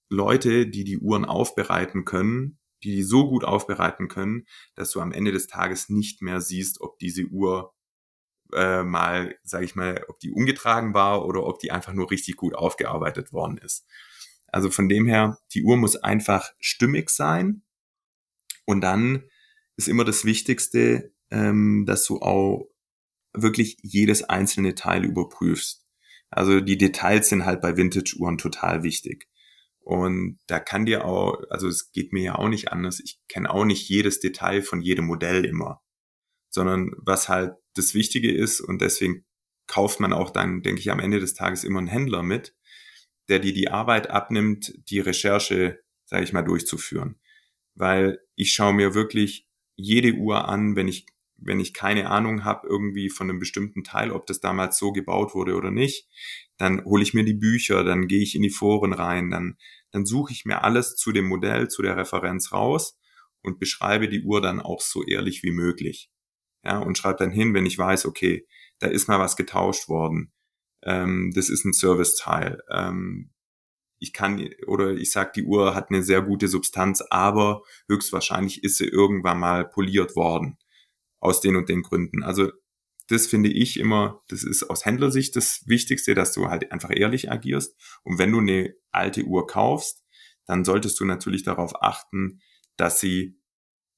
[0.09, 4.45] Leute, die die Uhren aufbereiten können, die die so gut aufbereiten können,
[4.75, 7.73] dass du am Ende des Tages nicht mehr siehst, ob diese Uhr
[8.53, 12.35] äh, mal, sage ich mal, ob die umgetragen war oder ob die einfach nur richtig
[12.35, 13.87] gut aufgearbeitet worden ist.
[14.47, 17.63] Also von dem her, die Uhr muss einfach stimmig sein
[18.65, 19.23] und dann
[19.77, 22.69] ist immer das Wichtigste, ähm, dass du auch
[23.33, 25.85] wirklich jedes einzelne Teil überprüfst.
[26.29, 29.27] Also die Details sind halt bei Vintage-Uhren total wichtig.
[29.79, 33.51] Und da kann dir auch, also es geht mir ja auch nicht anders, ich kenne
[33.51, 35.81] auch nicht jedes Detail von jedem Modell immer.
[36.55, 39.25] sondern was halt das Wichtige ist und deswegen
[39.67, 42.55] kauft man auch dann, denke ich, am Ende des Tages immer einen Händler mit,
[43.29, 47.19] der dir die Arbeit abnimmt, die Recherche, sage ich mal, durchzuführen.
[47.75, 51.05] Weil ich schaue mir wirklich jede Uhr an, wenn ich
[51.37, 55.35] wenn ich keine Ahnung habe irgendwie von einem bestimmten Teil, ob das damals so gebaut
[55.35, 56.07] wurde oder nicht,
[56.57, 59.57] dann hole ich mir die Bücher, dann gehe ich in die Foren rein, dann
[59.91, 62.97] dann suche ich mir alles zu dem Modell, zu der Referenz raus
[63.41, 66.09] und beschreibe die Uhr dann auch so ehrlich wie möglich.
[66.63, 68.45] Ja, und schreibe dann hin, wenn ich weiß, okay,
[68.79, 70.33] da ist mal was getauscht worden.
[70.83, 72.61] Ähm, das ist ein Serviceteil.
[72.69, 73.31] Ähm,
[73.99, 78.77] ich kann oder ich sag, die Uhr hat eine sehr gute Substanz, aber höchstwahrscheinlich ist
[78.77, 80.57] sie irgendwann mal poliert worden
[81.19, 82.23] aus den und den Gründen.
[82.23, 82.51] Also
[83.07, 87.31] das finde ich immer, das ist aus Händlersicht das Wichtigste, dass du halt einfach ehrlich
[87.31, 87.75] agierst.
[88.03, 90.03] Und wenn du eine alte Uhr kaufst,
[90.45, 92.41] dann solltest du natürlich darauf achten,
[92.77, 93.39] dass sie,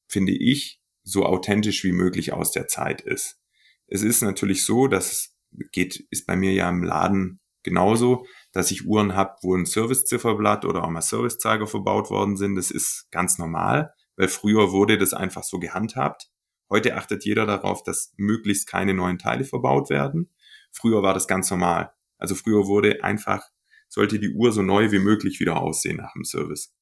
[0.08, 3.40] finde ich, so authentisch wie möglich aus der Zeit ist.
[3.88, 5.38] Es ist natürlich so, dass es
[5.72, 10.64] geht, ist bei mir ja im Laden genauso, dass ich Uhren habe, wo ein Servicezifferblatt
[10.64, 12.56] oder auch mal Servicezeiger verbaut worden sind.
[12.56, 16.30] Das ist ganz normal, weil früher wurde das einfach so gehandhabt.
[16.70, 20.34] Heute achtet jeder darauf, dass möglichst keine neuen Teile verbaut werden.
[20.72, 21.92] Früher war das ganz normal.
[22.18, 23.44] Also früher wurde einfach,
[23.90, 26.74] sollte die Uhr so neu wie möglich wieder aussehen nach dem Service.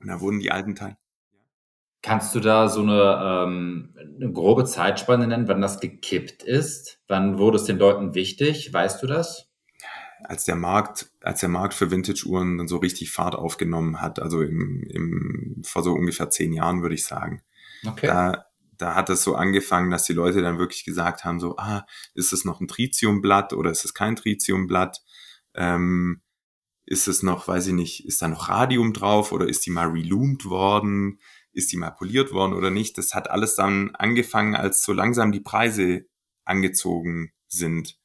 [0.00, 0.96] Und da wurden die alten Teile.
[2.02, 6.98] Kannst du da so eine, ähm, eine grobe Zeitspanne nennen, wann das gekippt ist?
[7.08, 8.72] Wann wurde es den Leuten wichtig?
[8.72, 9.49] Weißt du das?
[10.24, 14.42] Als der Markt, als der Markt für Vintage-Uhren dann so richtig Fahrt aufgenommen hat, also
[14.42, 17.42] im, im, vor so ungefähr zehn Jahren, würde ich sagen.
[17.86, 18.06] Okay.
[18.06, 21.86] Da, da hat es so angefangen, dass die Leute dann wirklich gesagt haben, so, ah,
[22.14, 25.02] ist es noch ein Tritiumblatt oder ist es kein Tritiumblatt?
[25.54, 26.22] Ähm,
[26.86, 29.88] ist es noch, weiß ich nicht, ist da noch Radium drauf oder ist die mal
[29.88, 31.18] reloomed worden?
[31.52, 32.96] ist die mal poliert worden oder nicht.
[32.98, 36.06] Das hat alles dann angefangen, als so langsam die Preise
[36.44, 37.98] angezogen sind,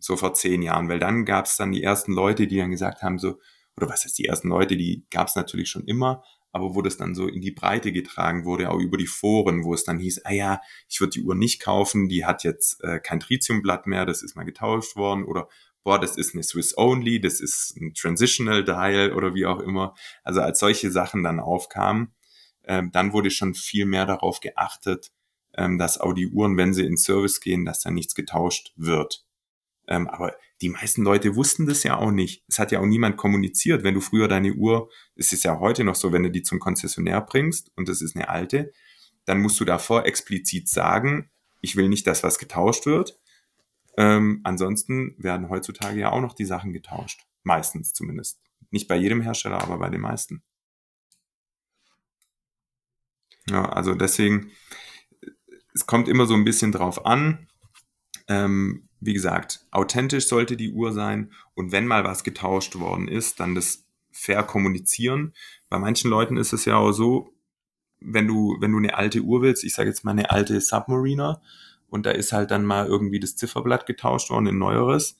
[0.00, 3.02] so vor zehn Jahren, weil dann gab es dann die ersten Leute, die dann gesagt
[3.02, 3.38] haben, so,
[3.76, 6.96] oder was heißt die ersten Leute, die gab es natürlich schon immer, aber wo das
[6.96, 10.24] dann so in die Breite getragen wurde, auch über die Foren, wo es dann hieß,
[10.24, 14.04] ah ja, ich würde die Uhr nicht kaufen, die hat jetzt äh, kein Tritiumblatt mehr,
[14.06, 15.48] das ist mal getauscht worden, oder
[15.84, 19.94] boah, das ist eine Swiss Only, das ist ein Transitional Dial oder wie auch immer.
[20.24, 22.12] Also als solche Sachen dann aufkamen,
[22.64, 25.10] ähm, dann wurde schon viel mehr darauf geachtet,
[25.56, 29.24] ähm, dass auch die Uhren, wenn sie in Service gehen, dass da nichts getauscht wird.
[29.90, 32.44] Ähm, aber die meisten Leute wussten das ja auch nicht.
[32.48, 33.82] Es hat ja auch niemand kommuniziert.
[33.82, 36.60] Wenn du früher deine Uhr, es ist ja heute noch so, wenn du die zum
[36.60, 38.72] Konzessionär bringst und das ist eine alte,
[39.24, 43.18] dann musst du davor explizit sagen, ich will nicht, dass was getauscht wird.
[43.96, 47.26] Ähm, ansonsten werden heutzutage ja auch noch die Sachen getauscht.
[47.42, 48.40] Meistens zumindest.
[48.70, 50.42] Nicht bei jedem Hersteller, aber bei den meisten.
[53.46, 54.52] Ja, also deswegen,
[55.74, 57.48] es kommt immer so ein bisschen drauf an.
[58.30, 63.40] Ähm, wie gesagt, authentisch sollte die Uhr sein und wenn mal was getauscht worden ist,
[63.40, 65.34] dann das fair kommunizieren.
[65.68, 67.34] Bei manchen Leuten ist es ja auch so,
[67.98, 71.42] wenn du, wenn du eine alte Uhr willst, ich sage jetzt mal eine alte Submariner
[71.88, 75.18] und da ist halt dann mal irgendwie das Zifferblatt getauscht worden, ein neueres,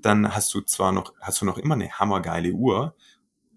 [0.00, 2.94] dann hast du zwar noch, hast du noch immer eine hammergeile Uhr,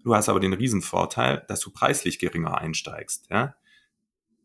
[0.02, 3.54] du hast aber den Riesenvorteil, dass du preislich geringer einsteigst, ja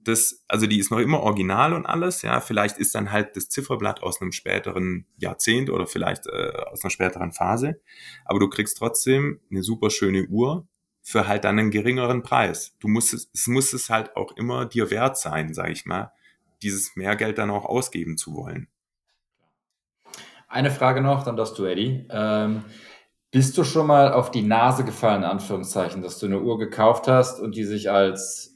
[0.04, 3.50] das, also die ist noch immer original und alles, ja, vielleicht ist dann halt das
[3.50, 7.82] Zifferblatt aus einem späteren Jahrzehnt oder vielleicht äh, aus einer späteren Phase,
[8.26, 10.68] aber du kriegst trotzdem eine super schöne Uhr
[11.02, 12.76] für halt dann einen geringeren Preis.
[12.80, 16.14] Du musst es, es muss es halt auch immer dir wert sein, sag ich mal,
[16.62, 18.68] dieses Mehrgeld dann auch ausgeben zu wollen.
[20.48, 22.06] Eine Frage noch, dann darfst du, Eddie.
[22.10, 22.64] Ähm,
[23.32, 27.08] bist du schon mal auf die Nase gefallen, in Anführungszeichen, dass du eine Uhr gekauft
[27.08, 28.53] hast und die sich als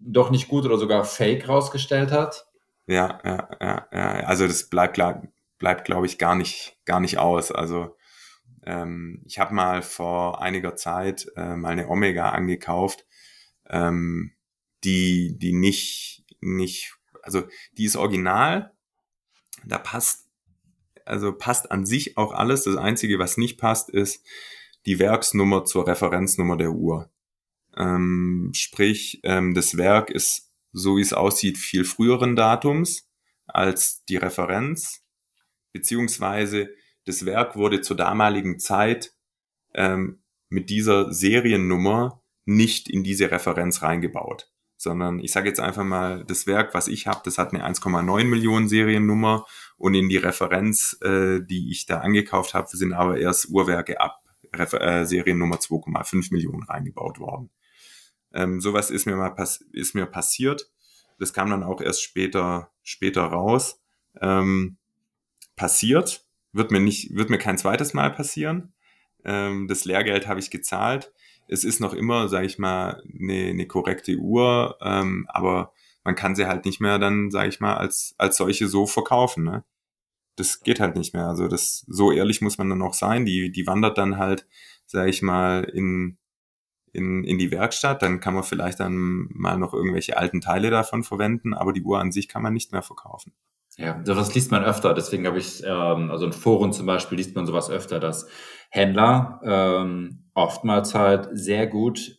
[0.00, 2.46] doch nicht gut oder sogar fake rausgestellt hat.
[2.86, 4.10] Ja, ja, ja, ja.
[4.26, 4.98] Also das bleibt,
[5.58, 7.52] bleibt glaube ich, gar nicht, gar nicht aus.
[7.52, 7.96] Also
[8.64, 13.06] ähm, ich habe mal vor einiger Zeit äh, mal eine Omega angekauft,
[13.68, 14.32] ähm,
[14.84, 18.72] die, die nicht, nicht, also die ist original,
[19.64, 20.28] da passt,
[21.04, 22.64] also passt an sich auch alles.
[22.64, 24.24] Das Einzige, was nicht passt, ist
[24.86, 27.10] die Werksnummer zur Referenznummer der Uhr.
[27.78, 33.08] Ähm, sprich, ähm, das Werk ist, so wie es aussieht, viel früheren Datums
[33.46, 35.04] als die Referenz,
[35.72, 36.70] beziehungsweise
[37.06, 39.14] das Werk wurde zur damaligen Zeit
[39.74, 46.24] ähm, mit dieser Seriennummer nicht in diese Referenz reingebaut, sondern ich sage jetzt einfach mal,
[46.24, 50.98] das Werk, was ich habe, das hat eine 1,9 Millionen Seriennummer und in die Referenz,
[51.02, 54.22] äh, die ich da angekauft habe, sind aber erst Uhrwerke ab
[54.54, 57.50] Refer äh, Seriennummer 2,5 Millionen reingebaut worden.
[58.32, 60.70] Ähm, sowas ist mir mal pass ist mir passiert.
[61.18, 63.80] das kam dann auch erst später, später raus.
[64.20, 64.76] Ähm,
[65.56, 68.72] passiert, wird mir nicht, wird mir kein zweites Mal passieren.
[69.24, 71.12] Ähm, das Lehrgeld habe ich gezahlt.
[71.48, 75.72] Es ist noch immer, sage ich mal, eine, eine korrekte Uhr, ähm, aber
[76.04, 79.44] man kann sie halt nicht mehr dann, sage ich mal, als, als solche so verkaufen.
[79.44, 79.64] Ne?
[80.36, 81.26] Das geht halt nicht mehr.
[81.26, 83.24] Also das so ehrlich muss man dann auch sein.
[83.24, 84.46] Die, die wandert dann halt,
[84.86, 86.17] sage ich mal, in,
[86.98, 88.02] in, in die Werkstatt.
[88.02, 91.98] Dann kann man vielleicht dann mal noch irgendwelche alten Teile davon verwenden, aber die Uhr
[91.98, 93.32] an sich kann man nicht mehr verkaufen.
[93.78, 94.92] Ja, das liest man öfter.
[94.92, 98.28] Deswegen habe ich, ähm, also in Foren zum Beispiel liest man sowas öfter, dass
[98.70, 102.18] Händler ähm, oftmals halt sehr gut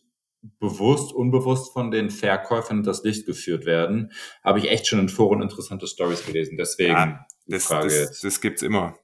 [0.58, 4.10] bewusst, unbewusst von den Verkäufern in das Licht geführt werden.
[4.42, 6.56] Habe ich echt schon in Foren interessante Stories gelesen.
[6.56, 8.24] Deswegen ja, das, Frage das, jetzt.
[8.24, 8.96] das gibt's immer.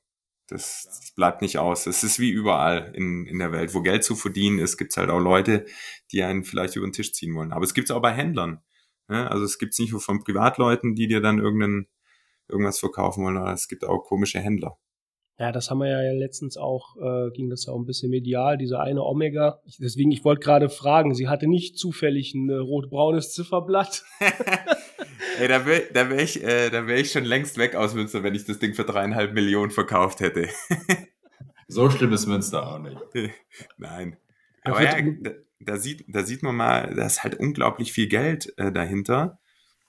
[0.48, 1.86] Das bleibt nicht aus.
[1.86, 3.74] Es ist wie überall in, in der Welt.
[3.74, 5.66] Wo Geld zu verdienen ist, gibt's halt auch Leute,
[6.12, 7.52] die einen vielleicht über den Tisch ziehen wollen.
[7.52, 8.62] Aber es gibt's auch bei Händlern.
[9.08, 11.88] Ja, also es gibt's nicht nur von Privatleuten, die dir dann irgendeinen
[12.48, 13.36] irgendwas verkaufen wollen.
[13.36, 14.78] Aber es gibt auch komische Händler.
[15.38, 18.56] Ja, das haben wir ja letztens auch, äh, ging das ja auch ein bisschen medial,
[18.56, 19.60] diese eine Omega.
[19.66, 24.02] Ich, deswegen, ich wollte gerade fragen, sie hatte nicht zufällig ein äh, rot-braunes Zifferblatt.
[25.38, 28.22] Ey, da wäre da wär ich, äh, da wär ich schon längst weg aus Münster,
[28.22, 30.48] wenn ich das Ding für dreieinhalb Millionen verkauft hätte.
[31.68, 32.98] so schlimm ist Münster auch nicht.
[33.76, 34.16] Nein.
[34.62, 38.54] Aber ja, da, da, sieht, da sieht man mal, da ist halt unglaublich viel Geld
[38.56, 39.38] äh, dahinter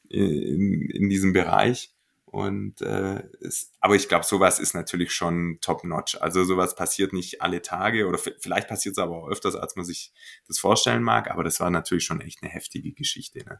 [0.09, 1.93] äh, in, in diesem Bereich.
[2.37, 6.21] Und äh, ist, aber ich glaube, sowas ist natürlich schon top-notch.
[6.21, 9.85] Also sowas passiert nicht alle Tage oder vielleicht passiert es aber auch öfters, als man
[9.85, 10.13] sich
[10.47, 11.31] das vorstellen mag.
[11.31, 13.43] Aber das war natürlich schon echt eine heftige Geschichte.
[13.43, 13.59] Ne?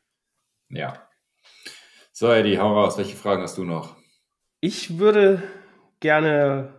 [0.69, 1.09] Ja.
[2.11, 2.99] So, Eddie, hau raus.
[2.99, 3.95] Welche Fragen hast du noch?
[4.61, 5.41] Ich würde
[5.99, 6.75] gerne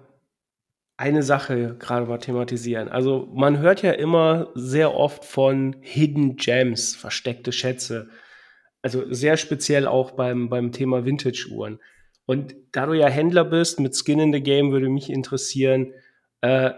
[0.96, 2.88] eine Sache gerade mal thematisieren.
[2.88, 8.08] Also man hört ja immer sehr oft von Hidden Gems, versteckte Schätze
[8.82, 11.80] also sehr speziell auch beim, beim Thema Vintage-Uhren.
[12.26, 15.92] Und da du ja Händler bist mit Skin in the Game, würde mich interessieren,
[16.42, 16.72] äh,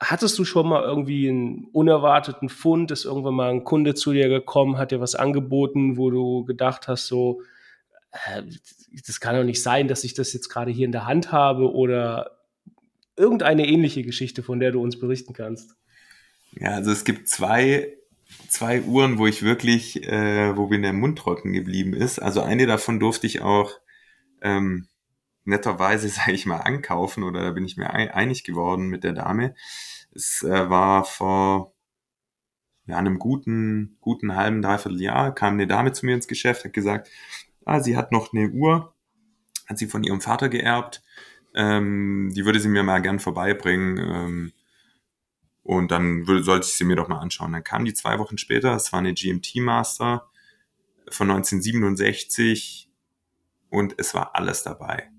[0.00, 2.90] hattest du schon mal irgendwie einen unerwarteten Fund?
[2.90, 6.88] Ist irgendwann mal ein Kunde zu dir gekommen, hat dir was angeboten, wo du gedacht
[6.88, 7.42] hast, so,
[8.12, 8.42] äh,
[9.06, 11.72] das kann doch nicht sein, dass ich das jetzt gerade hier in der Hand habe
[11.72, 12.38] oder
[13.16, 15.76] irgendeine ähnliche Geschichte, von der du uns berichten kannst?
[16.52, 17.96] Ja, also es gibt zwei
[18.48, 22.18] zwei Uhren, wo ich wirklich, äh, wo mir der Mund trocken geblieben ist.
[22.18, 23.72] Also eine davon durfte ich auch
[24.42, 24.88] ähm,
[25.44, 29.54] netterweise, sage ich mal, ankaufen oder da bin ich mir einig geworden mit der Dame.
[30.14, 31.74] Es äh, war vor
[32.86, 36.72] ja, einem guten, guten halben, dreiviertel Jahr kam eine Dame zu mir ins Geschäft, hat
[36.72, 37.10] gesagt,
[37.64, 38.94] ah, sie hat noch eine Uhr,
[39.66, 41.02] hat sie von ihrem Vater geerbt,
[41.54, 43.98] ähm, die würde sie mir mal gern vorbeibringen.
[43.98, 44.52] Ähm,
[45.66, 47.52] und dann sollte ich sie mir doch mal anschauen.
[47.52, 50.30] Dann kam die zwei Wochen später, es war eine GMT Master
[51.08, 52.88] von 1967
[53.68, 55.10] und es war alles dabei.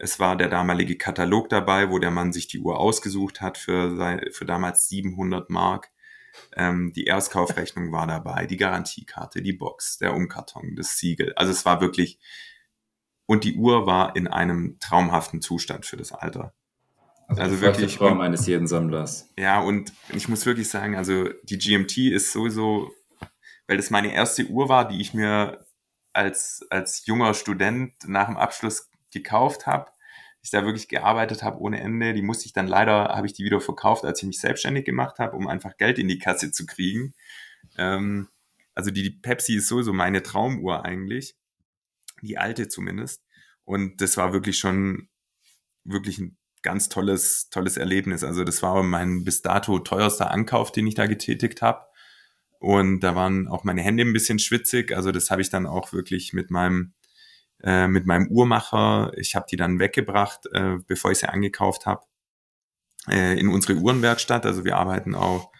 [0.00, 4.20] Es war der damalige Katalog dabei, wo der Mann sich die Uhr ausgesucht hat für,
[4.32, 5.90] für damals 700 Mark.
[6.56, 11.34] Ähm, die Erstkaufrechnung war dabei, die Garantiekarte, die Box, der Umkarton, das Siegel.
[11.36, 12.18] Also es war wirklich,
[13.26, 16.52] und die Uhr war in einem traumhaften Zustand für das Alter.
[17.28, 19.30] Also, also wirklich Traum eines jeden Sammlers.
[19.36, 22.90] Ja, und ich muss wirklich sagen, also die GMT ist sowieso,
[23.66, 25.66] weil das meine erste Uhr war, die ich mir
[26.14, 29.90] als, als junger Student nach dem Abschluss gekauft habe.
[30.40, 32.14] Ich da wirklich gearbeitet habe ohne Ende.
[32.14, 35.18] Die musste ich dann leider, habe ich die wieder verkauft, als ich mich selbstständig gemacht
[35.18, 37.12] habe, um einfach Geld in die Kasse zu kriegen.
[37.76, 38.28] Ähm,
[38.74, 41.36] also die, die Pepsi ist sowieso meine Traumuhr eigentlich.
[42.22, 43.22] Die alte zumindest.
[43.64, 45.10] Und das war wirklich schon
[45.84, 48.24] wirklich ein ganz tolles, tolles Erlebnis.
[48.24, 51.86] Also das war mein bis dato teuerster Ankauf, den ich da getätigt habe.
[52.58, 54.94] Und da waren auch meine Hände ein bisschen schwitzig.
[54.94, 56.94] Also das habe ich dann auch wirklich mit meinem
[57.62, 59.12] äh, mit meinem Uhrmacher.
[59.16, 62.04] Ich habe die dann weggebracht, äh, bevor ich sie angekauft habe,
[63.08, 64.46] äh, in unsere Uhrenwerkstatt.
[64.46, 65.52] Also wir arbeiten auch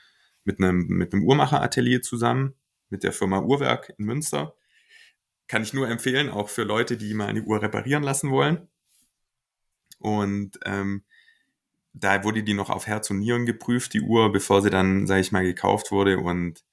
[0.44, 2.54] mit einem mit einem Uhrmacheratelier zusammen
[2.90, 4.54] mit der Firma Uhrwerk in Münster.
[5.46, 8.68] Kann ich nur empfehlen, auch für Leute, die mal eine Uhr reparieren lassen wollen.
[9.98, 11.04] Und ähm,
[11.92, 15.20] da wurde die noch auf Herz und Nieren geprüft, die Uhr, bevor sie dann, sage
[15.20, 16.18] ich mal, gekauft wurde.
[16.18, 16.64] Und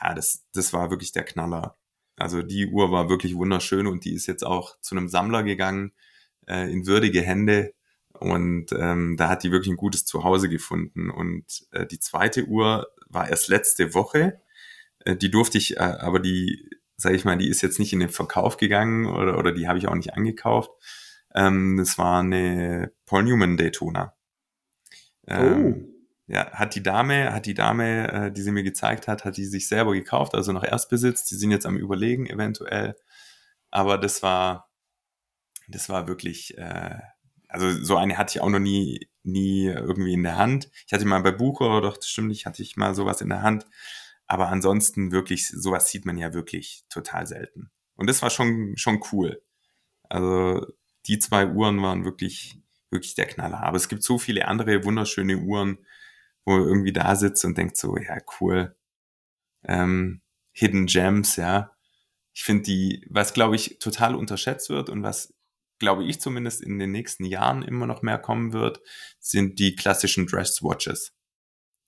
[0.00, 1.76] ja, das, das war wirklich der Knaller.
[2.16, 5.92] Also die Uhr war wirklich wunderschön und die ist jetzt auch zu einem Sammler gegangen,
[6.46, 7.74] äh, in würdige Hände.
[8.12, 11.10] Und ähm, da hat die wirklich ein gutes Zuhause gefunden.
[11.10, 14.40] Und äh, die zweite Uhr war erst letzte Woche.
[15.04, 18.00] Äh, die durfte ich, äh, aber die, sage ich mal, die ist jetzt nicht in
[18.00, 20.70] den Verkauf gegangen oder, oder die habe ich auch nicht angekauft.
[21.34, 24.14] Ähm, das war eine Paul Newman Daytona.
[25.26, 25.98] Ähm, oh.
[26.28, 29.46] Ja, hat die Dame, hat die Dame, äh, die sie mir gezeigt hat, hat die
[29.46, 31.24] sich selber gekauft, also noch Erstbesitz.
[31.24, 32.96] Die sind jetzt am Überlegen eventuell.
[33.70, 34.70] aber das war,
[35.68, 36.98] das war wirklich, äh,
[37.48, 40.70] also so eine hatte ich auch noch nie, nie irgendwie in der Hand.
[40.86, 43.42] Ich hatte mal bei Bucher, doch, das stimmt nicht, hatte ich mal sowas in der
[43.42, 43.66] Hand.
[44.26, 47.70] Aber ansonsten wirklich, sowas sieht man ja wirklich total selten.
[47.96, 49.42] Und das war schon, schon cool.
[50.10, 50.66] Also
[51.08, 53.62] die zwei Uhren waren wirklich, wirklich der Knaller.
[53.62, 55.78] Aber es gibt so viele andere wunderschöne Uhren,
[56.44, 58.76] wo man irgendwie da sitzt und denkt so, ja, cool.
[59.64, 61.72] Ähm, Hidden Gems, ja.
[62.34, 65.34] Ich finde die, was glaube ich total unterschätzt wird und was
[65.78, 68.80] glaube ich zumindest in den nächsten Jahren immer noch mehr kommen wird,
[69.18, 71.14] sind die klassischen Dresswatches.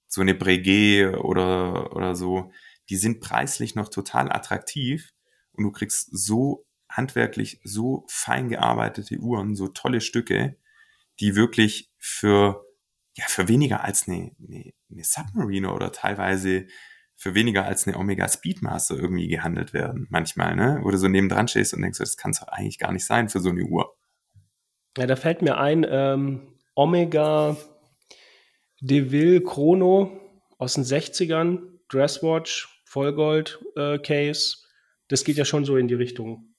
[0.06, 2.52] So eine Breguet oder, oder so,
[2.88, 5.12] die sind preislich noch total attraktiv
[5.52, 10.56] und du kriegst so handwerklich so fein gearbeitete Uhren, so tolle Stücke,
[11.20, 12.64] die wirklich für,
[13.14, 16.66] ja, für weniger als eine, eine, eine Submariner oder teilweise
[17.16, 20.06] für weniger als eine Omega Speedmaster irgendwie gehandelt werden.
[20.08, 20.80] Manchmal, ne?
[20.82, 23.28] Wo du so nebendran stehst und denkst, das kann es doch eigentlich gar nicht sein
[23.28, 23.94] für so eine Uhr.
[24.96, 27.58] Ja, da fällt mir ein, ähm, Omega
[28.80, 30.18] Deville Chrono
[30.56, 34.56] aus den 60ern, Dresswatch, Vollgold äh, Case.
[35.08, 36.49] Das geht ja schon so in die Richtung.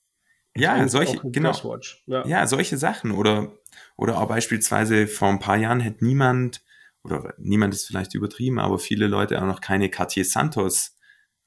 [0.55, 1.79] Ja, solche, genau.
[2.07, 2.25] Ja.
[2.27, 2.47] ja.
[2.47, 3.11] solche Sachen.
[3.11, 3.57] Oder,
[3.95, 6.61] oder auch beispielsweise vor ein paar Jahren hätte niemand
[7.03, 10.97] oder niemand ist vielleicht übertrieben, aber viele Leute auch noch keine Cartier Santos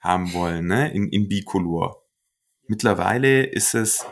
[0.01, 2.05] haben wollen, ne, in, in Bicolor.
[2.67, 4.05] Mittlerweile ist es,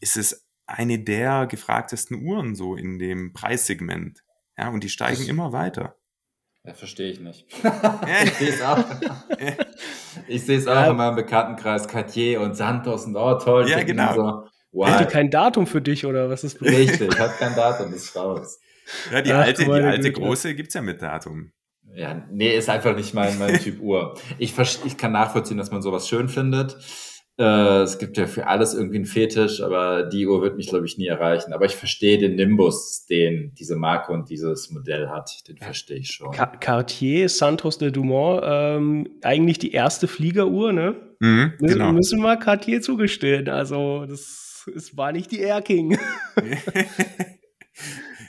[0.00, 4.22] ist es eine der gefragtesten Uhren so in dem Preissegment.
[4.56, 5.96] Ja, und die steigen das, immer weiter.
[6.64, 7.46] Ja, verstehe ich nicht.
[8.24, 8.84] ich sehe es auch.
[10.28, 10.90] ich sehe es auch ja.
[10.90, 13.68] in meinem Bekanntenkreis, Cartier und Santos und oh toll.
[13.68, 14.14] Ja, genau.
[14.14, 14.88] So, wow.
[14.88, 18.60] Hat die kein Datum für dich oder was ist Richtig, hat kein Datum, ist raus.
[19.10, 20.20] Ja, die Ach, alte, die alte Güte.
[20.20, 21.52] große gibt es ja mit Datum.
[21.94, 24.16] Ja, nee, ist einfach nicht mein, mein Typ Uhr.
[24.38, 26.76] Ich, ich kann nachvollziehen, dass man sowas schön findet.
[27.38, 30.86] Äh, es gibt ja für alles irgendwie einen Fetisch, aber die Uhr wird mich, glaube
[30.86, 31.52] ich, nie erreichen.
[31.52, 35.48] Aber ich verstehe den Nimbus, den diese Marke und dieses Modell hat.
[35.48, 36.30] Den verstehe ich schon.
[36.32, 40.94] Car Cartier Santos de Dumont, ähm, eigentlich die erste Fliegeruhr, ne?
[41.20, 41.92] Mhm, müssen, genau.
[41.92, 43.48] müssen wir Cartier zugestehen.
[43.48, 45.98] Also, das, das war nicht die Air King.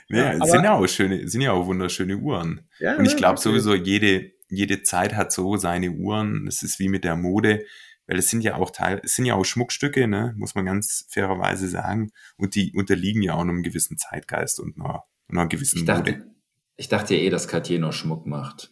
[0.08, 2.68] Ja, ja sind ja auch schöne, sind ja auch wunderschöne Uhren.
[2.78, 6.46] Ja, und ich glaube sowieso, jede, jede Zeit hat so seine Uhren.
[6.46, 7.64] Das ist wie mit der Mode,
[8.06, 11.06] weil es sind ja auch Teil, es sind ja auch Schmuckstücke, ne, muss man ganz
[11.10, 12.10] fairerweise sagen.
[12.36, 16.34] Und die unterliegen ja auch einem gewissen Zeitgeist und einer, einer gewissen ich dachte, Mode.
[16.76, 18.70] Ich dachte ja eh, dass Cartier noch Schmuck macht.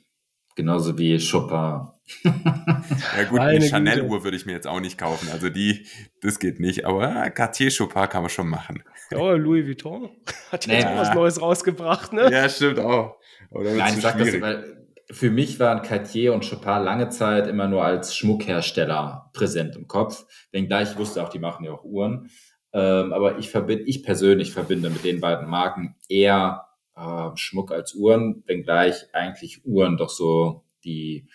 [0.54, 1.88] Genauso wie Chopin.
[2.24, 5.28] ja gut, eine Chanel-Uhr würde ich mir jetzt auch nicht kaufen.
[5.30, 5.86] Also die,
[6.20, 6.84] das geht nicht.
[6.84, 8.82] Aber Cartier Chopin kann man schon machen.
[9.10, 10.10] Ja, Louis Vuitton
[10.52, 11.00] hat jetzt naja.
[11.00, 12.30] was Neues rausgebracht, ne?
[12.30, 13.16] Ja, stimmt auch.
[13.50, 14.81] Nein, ich sag das, weil
[15.12, 20.24] für mich waren Cartier und Chopin lange Zeit immer nur als Schmuckhersteller präsent im Kopf.
[20.50, 22.30] Wenngleich ich wusste auch, die machen ja auch Uhren.
[22.72, 27.94] Ähm, aber ich verbinde, ich persönlich verbinde mit den beiden Marken eher äh, Schmuck als
[27.94, 31.28] Uhren, wenngleich eigentlich Uhren doch so die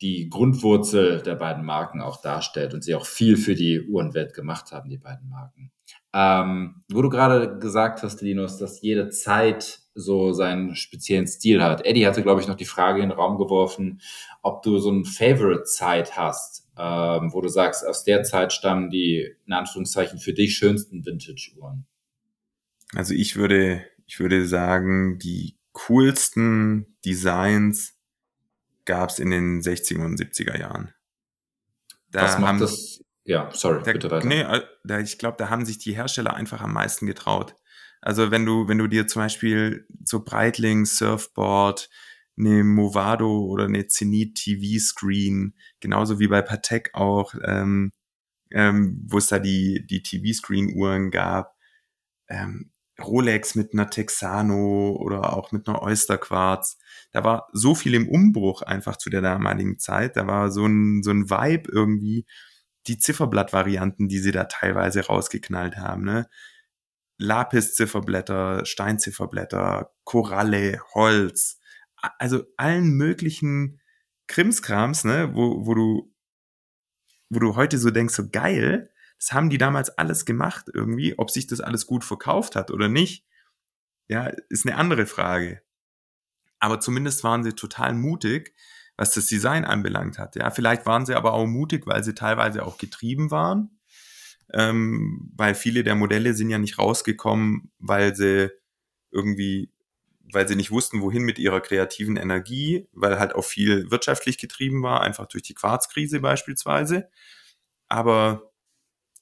[0.00, 4.70] die Grundwurzel der beiden Marken auch darstellt und sie auch viel für die Uhrenwelt gemacht
[4.70, 5.72] haben, die beiden Marken.
[6.14, 11.84] Ähm, wo du gerade gesagt hast, Linus, dass jede Zeit so seinen speziellen Stil hat.
[11.84, 14.00] Eddie hatte, glaube ich, noch die Frage in den Raum geworfen,
[14.42, 19.34] ob du so eine Favorite-Zeit hast, ähm, wo du sagst, aus der Zeit stammen die,
[19.46, 21.86] in Anführungszeichen, für dich schönsten Vintage-Uhren.
[22.94, 27.94] Also ich würde, ich würde sagen, die coolsten Designs
[28.84, 30.94] gab es in den 60er und 70er Jahren.
[32.10, 33.04] Da Was macht haben, das?
[33.24, 34.26] Ja, sorry, da, bitte weiter.
[34.26, 37.54] Nee, äh, da, ich glaube, da haben sich die Hersteller einfach am meisten getraut.
[38.00, 41.88] Also wenn du, wenn du dir zum Beispiel so Breitling, Surfboard,
[42.38, 47.92] eine Movado oder eine Zenit TV Screen, genauso wie bei Patek auch, ähm,
[48.52, 51.56] ähm, wo es da die, die TV Screen Uhren gab,
[52.28, 52.70] ähm,
[53.00, 56.78] Rolex mit einer Texano oder auch mit einer Oyster Quartz.
[57.12, 60.16] Da war so viel im Umbruch einfach zu der damaligen Zeit.
[60.16, 62.26] Da war so ein, so ein Vibe irgendwie,
[62.88, 66.28] die Zifferblattvarianten, die sie da teilweise rausgeknallt haben, ne?
[67.18, 71.60] Lapis-Zifferblätter, Steinzifferblätter, Koralle, Holz,
[71.96, 73.80] also allen möglichen
[74.28, 76.14] Krimskrams, ne, wo, wo du,
[77.28, 81.18] wo du heute so denkst, so geil, das haben die damals alles gemacht irgendwie.
[81.18, 83.26] Ob sich das alles gut verkauft hat oder nicht,
[84.06, 85.62] ja, ist eine andere Frage.
[86.60, 88.54] Aber zumindest waren sie total mutig,
[88.96, 90.36] was das Design anbelangt hat.
[90.36, 93.77] Ja, vielleicht waren sie aber auch mutig, weil sie teilweise auch getrieben waren.
[94.54, 98.50] Ähm, weil viele der Modelle sind ja nicht rausgekommen, weil sie
[99.10, 99.70] irgendwie,
[100.32, 104.82] weil sie nicht wussten, wohin mit ihrer kreativen Energie, weil halt auch viel wirtschaftlich getrieben
[104.82, 107.08] war, einfach durch die Quarzkrise beispielsweise.
[107.88, 108.48] Aber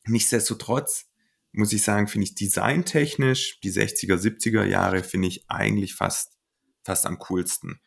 [0.06, 1.10] Nichtsdestotrotz
[1.52, 6.38] muss ich sagen, finde ich designtechnisch die 60er, 70er Jahre finde ich eigentlich fast,
[6.84, 7.80] fast am coolsten.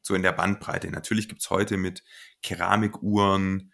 [0.00, 0.90] So in der Bandbreite.
[0.90, 2.02] Natürlich gibt's heute mit
[2.42, 3.71] Keramikuhren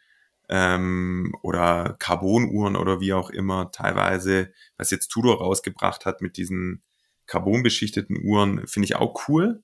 [0.49, 6.83] ähm, oder Carbonuhren oder wie auch immer teilweise, was jetzt Tudor rausgebracht hat mit diesen
[7.27, 9.63] carbonbeschichteten Uhren, finde ich auch cool.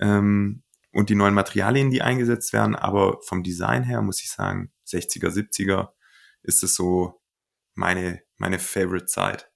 [0.00, 4.72] Ähm, und die neuen Materialien, die eingesetzt werden, aber vom Design her muss ich sagen,
[4.88, 5.90] 60er, 70er
[6.42, 7.22] ist es so
[7.74, 9.50] meine, meine Favorite Zeit.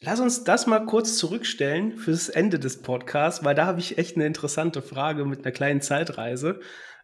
[0.00, 4.16] Lass uns das mal kurz zurückstellen fürs Ende des Podcasts, weil da habe ich echt
[4.16, 6.60] eine interessante Frage mit einer kleinen Zeitreise.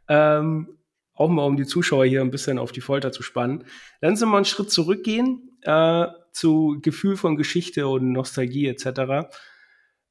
[0.08, 0.78] Ähm,
[1.22, 3.64] auch mal, um die Zuschauer hier ein bisschen auf die Folter zu spannen.
[4.00, 9.30] Lass uns mal einen Schritt zurückgehen äh, zu Gefühl von Geschichte und Nostalgie etc.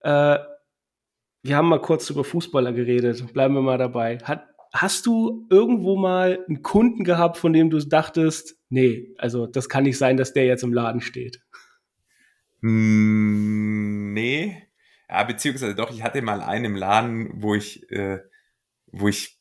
[0.01, 0.39] Äh,
[1.43, 3.33] wir haben mal kurz über Fußballer geredet.
[3.33, 4.19] Bleiben wir mal dabei.
[4.19, 9.67] Hat, hast du irgendwo mal einen Kunden gehabt, von dem du dachtest, nee, also das
[9.67, 11.41] kann nicht sein, dass der jetzt im Laden steht?
[12.61, 14.67] Hm, nee.
[15.09, 18.19] Ja, beziehungsweise doch, ich hatte mal einen im Laden, wo ich, äh,
[18.87, 19.39] wo ich,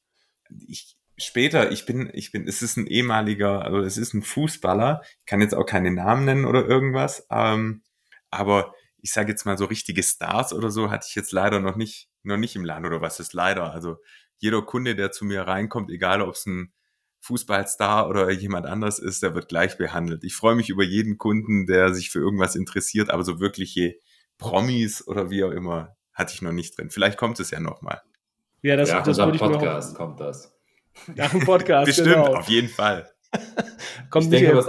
[0.67, 5.03] ich später, ich bin, ich bin, es ist ein ehemaliger, also es ist ein Fußballer,
[5.19, 7.83] ich kann jetzt auch keine Namen nennen oder irgendwas, ähm,
[8.31, 11.77] aber ich sage jetzt mal so richtige Stars oder so hatte ich jetzt leider noch
[11.77, 13.73] nicht, noch nicht im Laden oder was ist leider.
[13.73, 13.97] Also
[14.39, 16.73] jeder Kunde, der zu mir reinkommt, egal ob es ein
[17.23, 20.25] Fußballstar oder jemand anders ist, der wird gleich behandelt.
[20.25, 23.97] Ich freue mich über jeden Kunden, der sich für irgendwas interessiert, aber so wirkliche
[24.39, 26.91] Promis oder wie auch immer hatte ich noch nicht drin.
[26.91, 28.01] Vielleicht kommt es ja nochmal.
[28.63, 30.60] Ja, das, ja, das würde ich Podcast kommt das.
[31.17, 32.35] Nach dem Podcast, Bestimmt, genau.
[32.35, 33.09] auf jeden Fall.
[34.11, 34.67] kommt ich denke, was,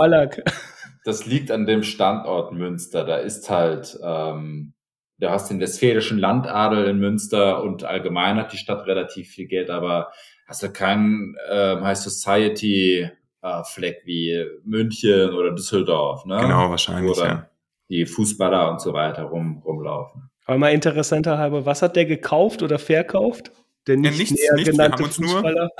[1.04, 3.06] Das liegt an dem Standort Münster.
[3.06, 4.74] Da ist halt, ähm,
[5.18, 9.70] du hast den westfälischen Landadel in Münster und allgemein hat die Stadt relativ viel Geld,
[9.70, 10.12] aber
[10.48, 13.10] hast du keinen äh, High Society
[13.42, 16.40] äh, Fleck wie München oder Düsseldorf, ne?
[16.42, 17.48] Genau, wahrscheinlich, Wo ja.
[17.90, 20.30] Die Fußballer und so weiter rum, rumlaufen.
[20.46, 23.52] Aber mal interessanter halber, was hat der gekauft oder verkauft?
[23.88, 24.72] Der nicht ja, nichts, näher nichts.
[24.72, 25.64] genannte wir haben uns Fußballer?
[25.64, 25.72] Nur,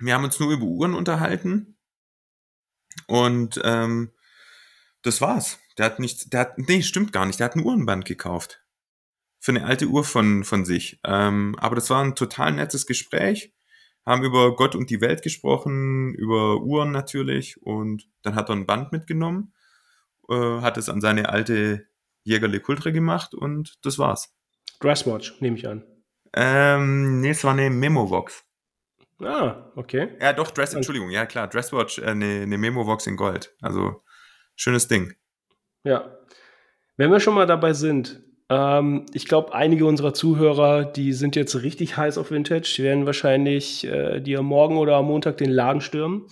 [0.00, 1.76] wir haben uns nur über Uhren unterhalten
[3.06, 4.12] und ähm,
[5.02, 5.58] das war's.
[5.78, 8.62] Der hat nichts, der hat, nee, stimmt gar nicht, der hat ein Uhrenband gekauft.
[9.38, 11.00] Für eine alte Uhr von, von sich.
[11.04, 13.54] Ähm, aber das war ein total nettes Gespräch.
[14.04, 17.62] Haben über Gott und die Welt gesprochen, über Uhren natürlich.
[17.62, 19.54] Und dann hat er ein Band mitgenommen,
[20.28, 21.86] äh, hat es an seine alte
[22.24, 24.34] Jägerle Kultre gemacht und das war's.
[24.80, 25.84] Dresswatch, nehme ich an.
[26.34, 28.44] Ähm, nee, es war eine Memo-Box.
[29.20, 30.16] Ah, okay.
[30.20, 33.54] Ja, doch, Dress, Entschuldigung, ja klar, Dresswatch, äh, eine, eine Memo-Box in Gold.
[33.60, 34.02] Also
[34.56, 35.12] schönes Ding.
[35.84, 36.16] Ja.
[36.96, 41.62] Wenn wir schon mal dabei sind, ähm, ich glaube, einige unserer Zuhörer, die sind jetzt
[41.62, 45.80] richtig heiß auf Vintage, die werden wahrscheinlich äh, dir morgen oder am Montag den Laden
[45.80, 46.26] stürmen.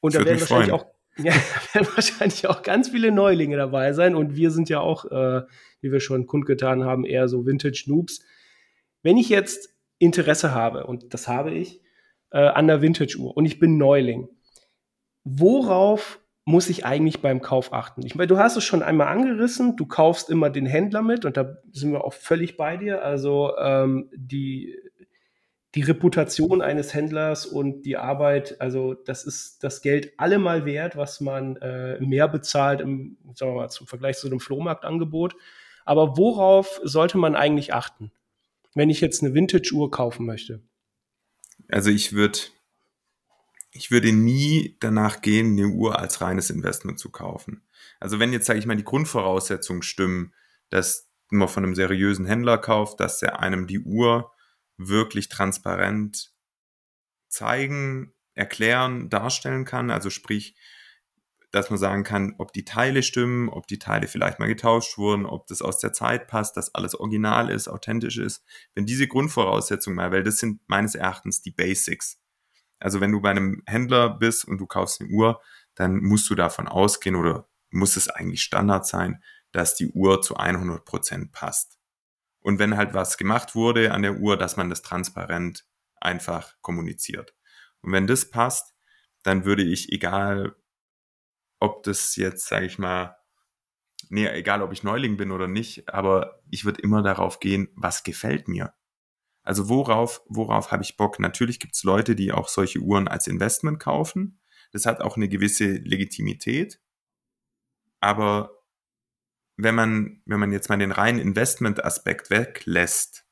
[0.00, 0.80] Und da werden wahrscheinlich freuen.
[0.80, 0.86] auch
[1.18, 1.32] ja,
[1.72, 4.14] werden wahrscheinlich auch ganz viele Neulinge dabei sein.
[4.14, 5.42] Und wir sind ja auch, äh,
[5.80, 8.20] wie wir schon kundgetan haben, eher so Vintage-Noobs.
[9.02, 11.80] Wenn ich jetzt Interesse habe, und das habe ich,
[12.30, 14.28] äh, an der Vintage-Uhr und ich bin Neuling,
[15.24, 18.06] worauf muss ich eigentlich beim Kauf achten?
[18.06, 21.36] Ich meine, du hast es schon einmal angerissen, du kaufst immer den Händler mit und
[21.36, 23.02] da sind wir auch völlig bei dir.
[23.02, 24.76] Also ähm, die,
[25.74, 31.20] die Reputation eines Händlers und die Arbeit, also das ist das Geld allemal wert, was
[31.20, 35.34] man äh, mehr bezahlt im, sagen wir mal, zum Vergleich zu einem Flohmarktangebot.
[35.84, 38.12] Aber worauf sollte man eigentlich achten,
[38.76, 40.62] wenn ich jetzt eine Vintage-Uhr kaufen möchte?
[41.68, 42.38] Also ich würde
[43.72, 47.62] ich würde nie danach gehen, eine Uhr als reines Investment zu kaufen.
[48.00, 50.34] Also wenn jetzt, sage ich mal, die Grundvoraussetzungen stimmen,
[50.70, 54.32] dass man von einem seriösen Händler kauft, dass er einem die Uhr
[54.78, 56.32] wirklich transparent
[57.28, 59.90] zeigen, erklären, darstellen kann.
[59.90, 60.56] Also sprich,
[61.56, 65.24] dass man sagen kann, ob die Teile stimmen, ob die Teile vielleicht mal getauscht wurden,
[65.24, 68.44] ob das aus der Zeit passt, dass alles original ist, authentisch ist.
[68.74, 72.20] Wenn diese Grundvoraussetzungen mal, weil das sind meines Erachtens die Basics.
[72.78, 75.40] Also wenn du bei einem Händler bist und du kaufst eine Uhr,
[75.74, 80.36] dann musst du davon ausgehen oder muss es eigentlich Standard sein, dass die Uhr zu
[80.36, 81.78] 100 Prozent passt.
[82.40, 85.64] Und wenn halt was gemacht wurde an der Uhr, dass man das transparent
[85.96, 87.34] einfach kommuniziert.
[87.80, 88.74] Und wenn das passt,
[89.22, 90.54] dann würde ich, egal
[91.58, 93.16] ob das jetzt, sage ich mal,
[94.08, 98.04] nee, egal ob ich Neuling bin oder nicht, aber ich würde immer darauf gehen, was
[98.04, 98.74] gefällt mir.
[99.42, 101.20] Also worauf, worauf habe ich Bock?
[101.20, 104.40] Natürlich gibt es Leute, die auch solche Uhren als Investment kaufen.
[104.72, 106.80] Das hat auch eine gewisse Legitimität.
[108.00, 108.62] Aber
[109.56, 113.24] wenn man, wenn man jetzt mal den reinen Investment-Aspekt weglässt,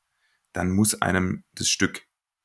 [0.53, 2.03] dann muss einem das Stück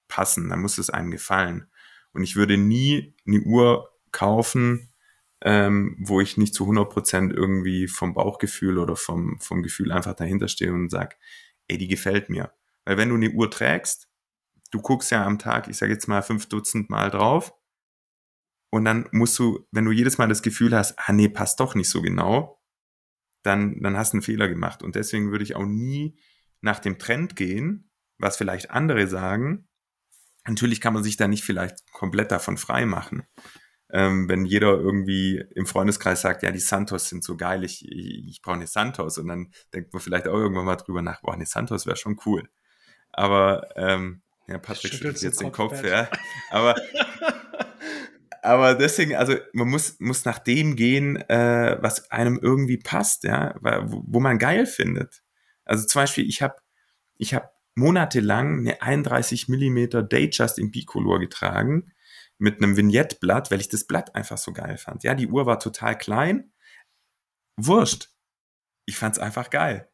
[0.09, 1.71] passen, dann muss es einem gefallen.
[2.13, 4.90] Und ich würde nie eine Uhr kaufen,
[5.43, 10.49] ähm, wo ich nicht zu 100% irgendwie vom Bauchgefühl oder vom, vom Gefühl einfach dahinter
[10.49, 11.17] stehe und sag,
[11.69, 12.53] ey, die gefällt mir.
[12.85, 14.09] Weil wenn du eine Uhr trägst,
[14.71, 17.55] du guckst ja am Tag, ich sage jetzt mal fünf Dutzend Mal drauf
[18.71, 21.75] und dann musst du, wenn du jedes Mal das Gefühl hast, ah nee, passt doch
[21.75, 22.63] nicht so genau,
[23.43, 24.83] dann, dann hast du einen Fehler gemacht.
[24.83, 26.19] Und deswegen würde ich auch nie
[26.61, 29.69] nach dem Trend gehen, was vielleicht andere sagen.
[30.47, 33.25] Natürlich kann man sich da nicht vielleicht komplett davon frei machen.
[33.93, 38.29] Ähm, wenn jeder irgendwie im Freundeskreis sagt, ja, die Santos sind so geil, ich, ich,
[38.29, 39.19] ich brauche eine Santos.
[39.19, 42.19] Und dann denkt man vielleicht auch irgendwann mal drüber nach, boah, eine Santos wäre schon
[42.27, 42.49] cool.
[43.13, 46.09] Aber ähm, ja, Patrick schüttelt jetzt den Kopf, ja.
[46.51, 46.75] Aber
[48.43, 53.55] aber deswegen, also man muss, muss nach dem gehen, äh, was einem irgendwie passt, ja,
[53.61, 55.23] wo, wo man geil findet.
[55.65, 56.57] Also zum Beispiel, ich habe
[57.17, 61.93] ich hab monatelang eine 31 Millimeter Datejust in Bicolor getragen
[62.41, 65.03] mit einem Vignetteblatt, weil ich das Blatt einfach so geil fand.
[65.03, 66.53] Ja, die Uhr war total klein.
[67.57, 68.09] Wurscht.
[68.87, 69.89] Ich fand's einfach geil.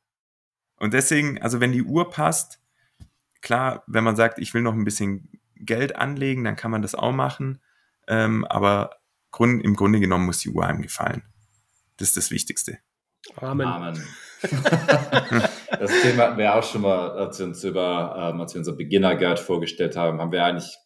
[0.77, 2.61] Und deswegen, also wenn die Uhr passt,
[3.43, 6.95] klar, wenn man sagt, ich will noch ein bisschen Geld anlegen, dann kann man das
[6.95, 7.61] auch machen.
[8.07, 9.01] Ähm, aber
[9.33, 11.25] Grund, im Grunde genommen muss die Uhr einem gefallen.
[11.97, 12.79] Das ist das Wichtigste.
[13.37, 13.67] Amen.
[13.67, 14.05] Amen.
[14.43, 18.77] das Thema hatten wir auch schon mal, als wir uns über, ähm, als wir unser
[18.77, 20.77] Beginner Guide vorgestellt haben, haben wir eigentlich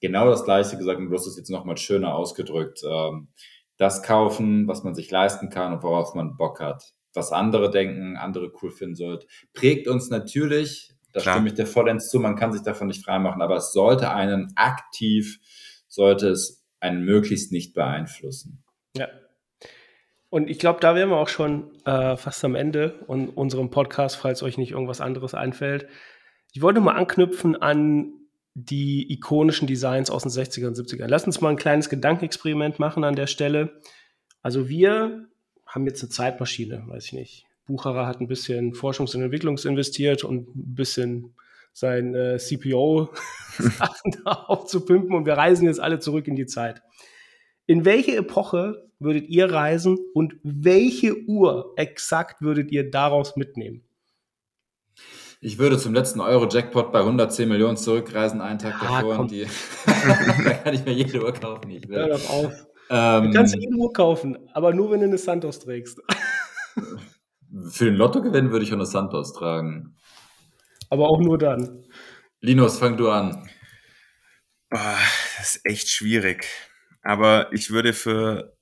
[0.00, 2.82] genau das Gleiche gesagt und du hast es jetzt nochmal schöner ausgedrückt.
[2.84, 3.28] Ähm,
[3.76, 6.92] das kaufen, was man sich leisten kann und worauf man Bock hat.
[7.14, 11.34] Was andere denken, andere cool finden sollte, prägt uns natürlich, da Klar.
[11.34, 14.52] stimme ich dir vollends zu, man kann sich davon nicht freimachen, aber es sollte einen
[14.54, 15.38] aktiv,
[15.88, 18.62] sollte es einen möglichst nicht beeinflussen.
[18.96, 19.08] Ja.
[20.28, 24.16] Und ich glaube, da wären wir auch schon äh, fast am Ende und unserem Podcast,
[24.16, 25.88] falls euch nicht irgendwas anderes einfällt.
[26.52, 28.12] Ich wollte mal anknüpfen an
[28.54, 31.06] die ikonischen Designs aus den 60er und 70er.
[31.06, 33.80] Lass uns mal ein kleines Gedankenexperiment machen an der Stelle.
[34.42, 35.28] Also wir
[35.66, 37.46] haben jetzt eine Zeitmaschine, weiß ich nicht.
[37.66, 41.34] Bucherer hat ein bisschen Forschungs- und Entwicklungs investiert und ein bisschen
[41.72, 43.10] sein äh, CPO
[44.24, 46.82] aufzupimpen und wir reisen jetzt alle zurück in die Zeit.
[47.66, 53.84] In welche Epoche würdet ihr reisen und welche Uhr exakt würdet ihr daraus mitnehmen?
[55.42, 59.20] Ich würde zum letzten Euro-Jackpot bei 110 Millionen zurückreisen, einen Tag ah, davor.
[59.20, 59.46] Und die,
[59.86, 61.96] da kann ich mir jede Uhr kaufen, die ich will.
[61.96, 62.66] Hör doch auf.
[62.90, 66.02] Ähm, du kannst jede Uhr kaufen, aber nur, wenn du eine Santos trägst.
[67.70, 69.96] Für den Lottogewinn würde ich auch eine Santos tragen.
[70.90, 71.86] Aber auch nur dann.
[72.40, 73.48] Linus, fang du an.
[74.68, 74.98] Boah,
[75.38, 76.46] das ist echt schwierig.
[77.02, 78.56] Aber ich würde für,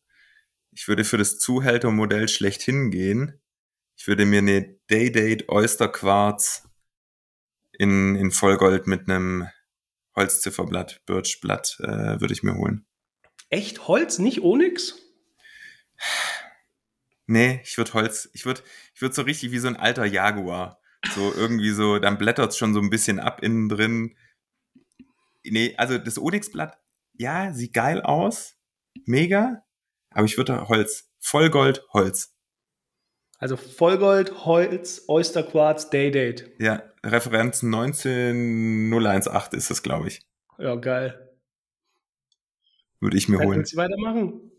[0.70, 3.40] ich würde für das Zuhältermodell schlechthin gehen.
[3.96, 6.67] Ich würde mir eine Day-Date Oyster Quarz
[7.78, 9.48] in, in Vollgold mit einem
[10.14, 12.86] Holzzifferblatt, Birchblatt, äh, würde ich mir holen.
[13.48, 14.96] Echt Holz, nicht Onyx?
[17.26, 18.62] Nee, ich würde Holz, ich würde
[18.94, 20.80] ich würd so richtig wie so ein alter Jaguar.
[21.14, 24.16] So irgendwie so, dann blättert es schon so ein bisschen ab innen drin.
[25.44, 26.78] Nee, also das Onyxblatt,
[27.14, 28.56] ja, sieht geil aus.
[29.06, 29.62] Mega.
[30.10, 31.10] Aber ich würde Holz.
[31.20, 32.34] Vollgold, Holz.
[33.38, 36.50] Also Vollgold, Holz, Oysterquarz, Daydate.
[36.58, 40.20] Ja, Referenz 19018 ist das, glaube ich.
[40.58, 41.30] Ja, geil.
[43.00, 43.58] Würde ich mir Dann holen.
[43.58, 44.50] Willst du weitermachen?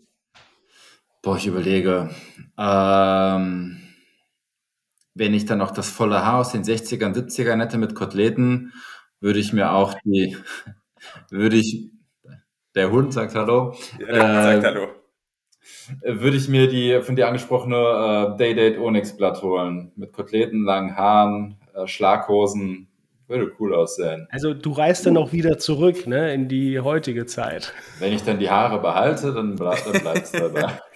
[1.22, 2.10] Boah, ich überlege.
[2.58, 3.82] Ähm,
[5.14, 8.72] wenn ich dann noch das volle Haar aus den 60ern, 70ern hätte mit Koteletten,
[9.20, 10.38] würde ich mir auch die,
[11.30, 11.92] würde ich,
[12.76, 13.76] der Hund sagt Hallo.
[14.00, 14.99] Ja, der Hund sagt äh, Hallo.
[16.02, 19.92] Würde ich mir die von dir angesprochene äh, Day-Date Onyx-Blatt holen.
[19.96, 22.88] Mit Koteletten, langen Haaren, äh, Schlaghosen.
[23.28, 24.28] Würde cool aussehen.
[24.32, 27.74] Also du reist dann auch wieder zurück, ne, in die heutige Zeit.
[28.00, 30.80] Wenn ich dann die Haare behalte, dann, bleib, dann bleibt es dabei.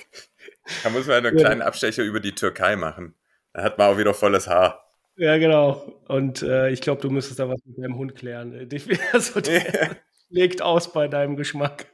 [0.81, 3.15] Da muss man einen kleinen Abstecher über die Türkei machen.
[3.51, 4.83] Da hat man auch wieder volles Haar.
[5.17, 6.01] Ja, genau.
[6.07, 8.67] Und äh, ich glaube, du müsstest da was mit deinem Hund klären.
[9.11, 9.97] Also, der
[10.29, 11.87] legt aus bei deinem Geschmack.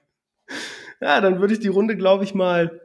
[1.02, 2.80] Ja, dann würde ich die Runde, glaube ich, mal,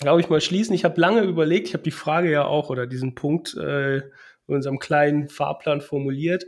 [0.00, 0.74] glaube ich, mal schließen.
[0.74, 4.04] Ich habe lange überlegt, ich habe die Frage ja auch oder diesen Punkt äh, in
[4.46, 6.44] unserem kleinen Fahrplan formuliert.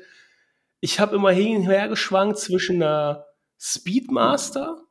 [0.80, 3.26] Ich habe immer hin und her geschwankt zwischen einer
[3.58, 4.82] Speedmaster,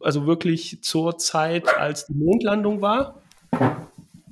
[0.00, 3.22] also wirklich zur Zeit, als die Mondlandung war,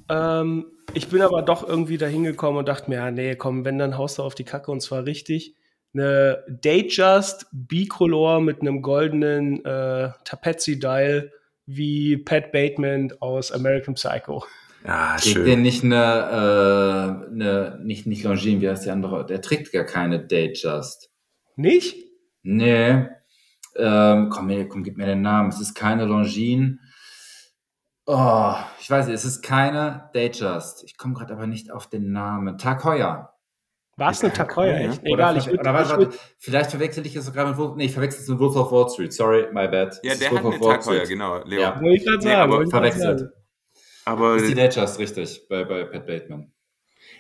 [0.08, 3.78] ähm, ich bin aber doch irgendwie da hingekommen und dachte mir, ja, nee, komm, wenn,
[3.78, 5.54] dann haust du auf die Kacke und zwar richtig.
[5.94, 11.32] Eine Datejust Bicolor mit einem goldenen äh, Tapezzi-Dial
[11.68, 14.44] wie Pat Bateman aus American Psycho.
[14.86, 19.26] Ja, trägt der nicht eine, äh, eine, nicht, nicht Longines, wie heißt die andere?
[19.26, 21.10] Der trägt gar keine Datejust.
[21.56, 21.96] Nicht?
[22.42, 23.06] Nee.
[23.76, 25.50] Ähm, komm, komm, gib mir den Namen.
[25.50, 26.78] Es ist keine Longines.
[28.06, 30.84] Oh, ich weiß nicht, es ist keine Datejust.
[30.84, 32.56] Ich komme gerade aber nicht auf den Namen.
[32.56, 33.34] Tag Heuer.
[33.98, 34.76] War es eine Heuer?
[34.76, 35.00] Echt?
[35.02, 35.64] Egal, ich würde.
[35.64, 37.74] Warte, vielleicht verwechsel ich es sogar mit Wolf.
[37.74, 39.12] Nee, ich verwechsel es mit Wolf of Wall Street.
[39.12, 39.98] Sorry, my bad.
[40.04, 41.42] Ja, der hat einen Tag Heuer, genau.
[41.44, 41.60] Leo.
[41.60, 42.50] Ja, wollte ich gerade sagen.
[42.50, 43.32] Nee, aber verwechselt.
[44.04, 46.52] Aber das ist die Datejust, richtig, bei, bei Pat Bateman.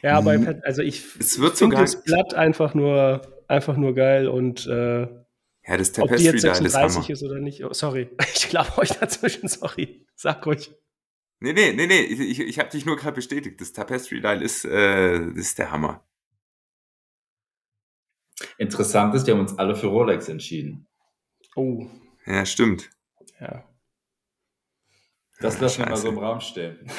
[0.02, 5.00] Ja, bei Pat, also ich finde das Blatt einfach nur, einfach nur geil und äh,
[5.00, 7.64] ja, das Tapestry Ob die jetzt 36 ist, ist oder nicht.
[7.64, 10.06] Oh, sorry, ich glaube euch dazwischen, sorry.
[10.14, 10.72] Sag ruhig.
[11.40, 13.60] Nee, nee, nee, nee, ich, ich, ich habe dich nur gerade bestätigt.
[13.60, 16.07] Das Tapestry-Dial ist, äh, ist der Hammer.
[18.58, 20.86] Interessant ist, wir haben uns alle für Rolex entschieden.
[21.56, 21.86] Oh.
[22.26, 22.90] Ja, stimmt.
[23.40, 23.64] Ja.
[25.40, 26.78] Das lassen wir mal so im Raum stehen.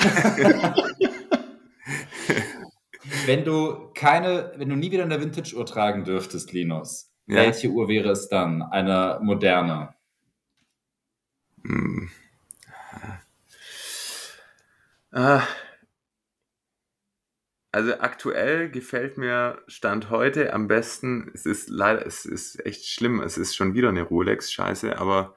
[3.25, 7.35] wenn du keine, wenn du nie wieder eine Vintage-Uhr tragen dürftest, Linus, ja.
[7.35, 8.63] Welche Uhr wäre es dann?
[8.63, 9.93] Eine moderne?
[11.63, 12.09] Hm.
[15.11, 15.43] Ah.
[17.71, 23.21] Also aktuell gefällt mir Stand heute am besten, es ist leider, es ist echt schlimm,
[23.21, 25.35] es ist schon wieder eine Rolex, scheiße, aber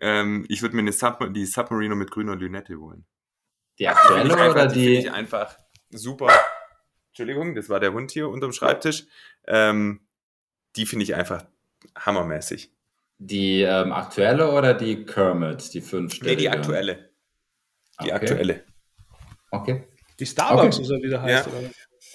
[0.00, 3.06] ähm, ich würde mir eine Sub die Submarino mit grüner Lünette holen.
[3.78, 5.00] Die aktuelle einfach, oder die?
[5.00, 5.58] Die einfach
[5.90, 6.30] super.
[7.08, 9.04] Entschuldigung, das war der Hund hier unterm Schreibtisch.
[9.46, 10.06] Ähm,
[10.76, 11.44] die finde ich einfach
[11.98, 12.72] hammermäßig.
[13.18, 17.10] Die ähm, aktuelle oder die Kermit, die fünf Nee, die aktuelle.
[18.00, 18.12] Die okay.
[18.12, 18.64] aktuelle.
[19.50, 19.84] Okay.
[20.18, 20.86] Die Starbucks, okay.
[20.86, 21.52] oder wie der heißt, ja.
[21.52, 21.70] oder?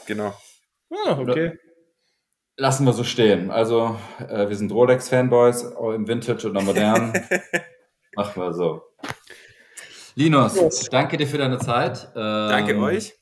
[0.05, 0.33] Genau.
[1.05, 1.57] Ah, okay.
[2.55, 3.51] Lassen wir so stehen.
[3.51, 7.13] Also, äh, wir sind Rolex-Fanboys, im Vintage oder modern.
[8.15, 8.81] Machen wir so.
[10.15, 10.89] Linus, yes.
[10.89, 12.09] danke dir für deine Zeit.
[12.15, 13.13] Ähm, danke euch.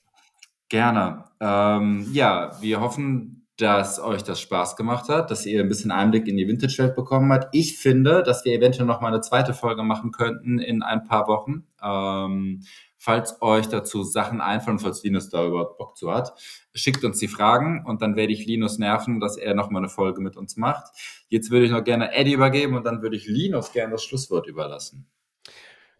[0.69, 1.25] Gerne.
[1.41, 6.27] Ähm, ja, wir hoffen, dass euch das Spaß gemacht hat, dass ihr ein bisschen Einblick
[6.27, 7.49] in die Vintage-Welt bekommen habt.
[7.53, 11.27] Ich finde, dass wir eventuell noch mal eine zweite Folge machen könnten in ein paar
[11.27, 11.65] Wochen.
[11.81, 12.63] Ähm,
[13.05, 16.33] falls euch dazu Sachen einfallen, falls Linus da überhaupt Bock zu hat,
[16.73, 19.89] schickt uns die Fragen und dann werde ich Linus nerven, dass er noch mal eine
[19.89, 20.85] Folge mit uns macht.
[21.29, 24.47] Jetzt würde ich noch gerne Eddie übergeben und dann würde ich Linus gerne das Schlusswort
[24.47, 25.07] überlassen.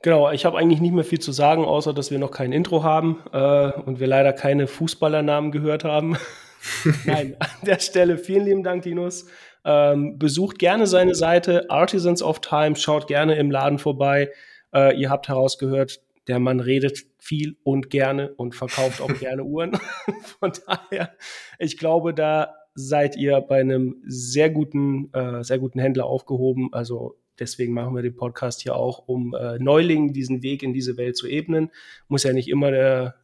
[0.02, 2.84] Genau, ich habe eigentlich nicht mehr viel zu sagen, außer dass wir noch kein Intro
[2.84, 6.18] haben äh, und wir leider keine Fußballernamen gehört haben.
[7.06, 9.28] Nein, an der Stelle vielen lieben Dank, Linus.
[9.64, 14.32] Ähm, besucht gerne seine Seite Artisans of Time, schaut gerne im Laden vorbei.
[14.74, 19.78] Äh, ihr habt herausgehört, der Mann redet viel und gerne und verkauft auch gerne Uhren.
[20.40, 21.16] Von daher,
[21.60, 26.74] ich glaube, da seid ihr bei einem sehr guten, äh, sehr guten Händler aufgehoben.
[26.74, 30.98] Also deswegen machen wir den Podcast hier auch, um äh, Neulingen diesen Weg in diese
[30.98, 31.72] Welt zu ebnen.
[32.08, 33.16] Muss ja nicht immer der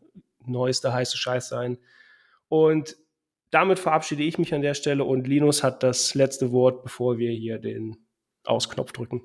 [0.45, 1.77] neueste heiße Scheiß sein.
[2.47, 2.97] Und
[3.51, 7.31] damit verabschiede ich mich an der Stelle und Linus hat das letzte Wort, bevor wir
[7.31, 7.97] hier den
[8.45, 9.21] Ausknopf drücken.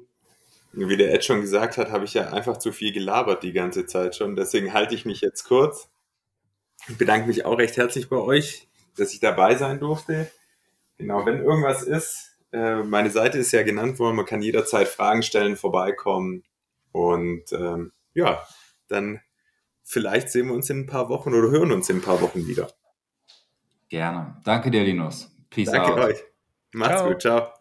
[0.77, 3.87] Wie der Ed schon gesagt hat, habe ich ja einfach zu viel gelabert die ganze
[3.87, 4.37] Zeit schon.
[4.37, 5.89] Deswegen halte ich mich jetzt kurz.
[6.89, 10.31] Ich bedanke mich auch recht herzlich bei euch, dass ich dabei sein durfte.
[10.99, 15.23] Genau, wenn irgendwas ist, äh, meine Seite ist ja genannt worden, man kann jederzeit Fragen
[15.23, 16.45] stellen, vorbeikommen.
[16.93, 18.47] Und ähm, ja,
[18.89, 19.21] dann
[19.83, 22.47] vielleicht sehen wir uns in ein paar Wochen oder hören uns in ein paar Wochen
[22.47, 22.71] wieder.
[23.89, 24.41] Gerne.
[24.45, 25.31] Danke dir, Linus.
[25.51, 25.99] Peace Danke out.
[26.01, 26.25] euch.
[26.73, 27.09] Macht's ciao.
[27.09, 27.21] gut.
[27.23, 27.56] Ciao.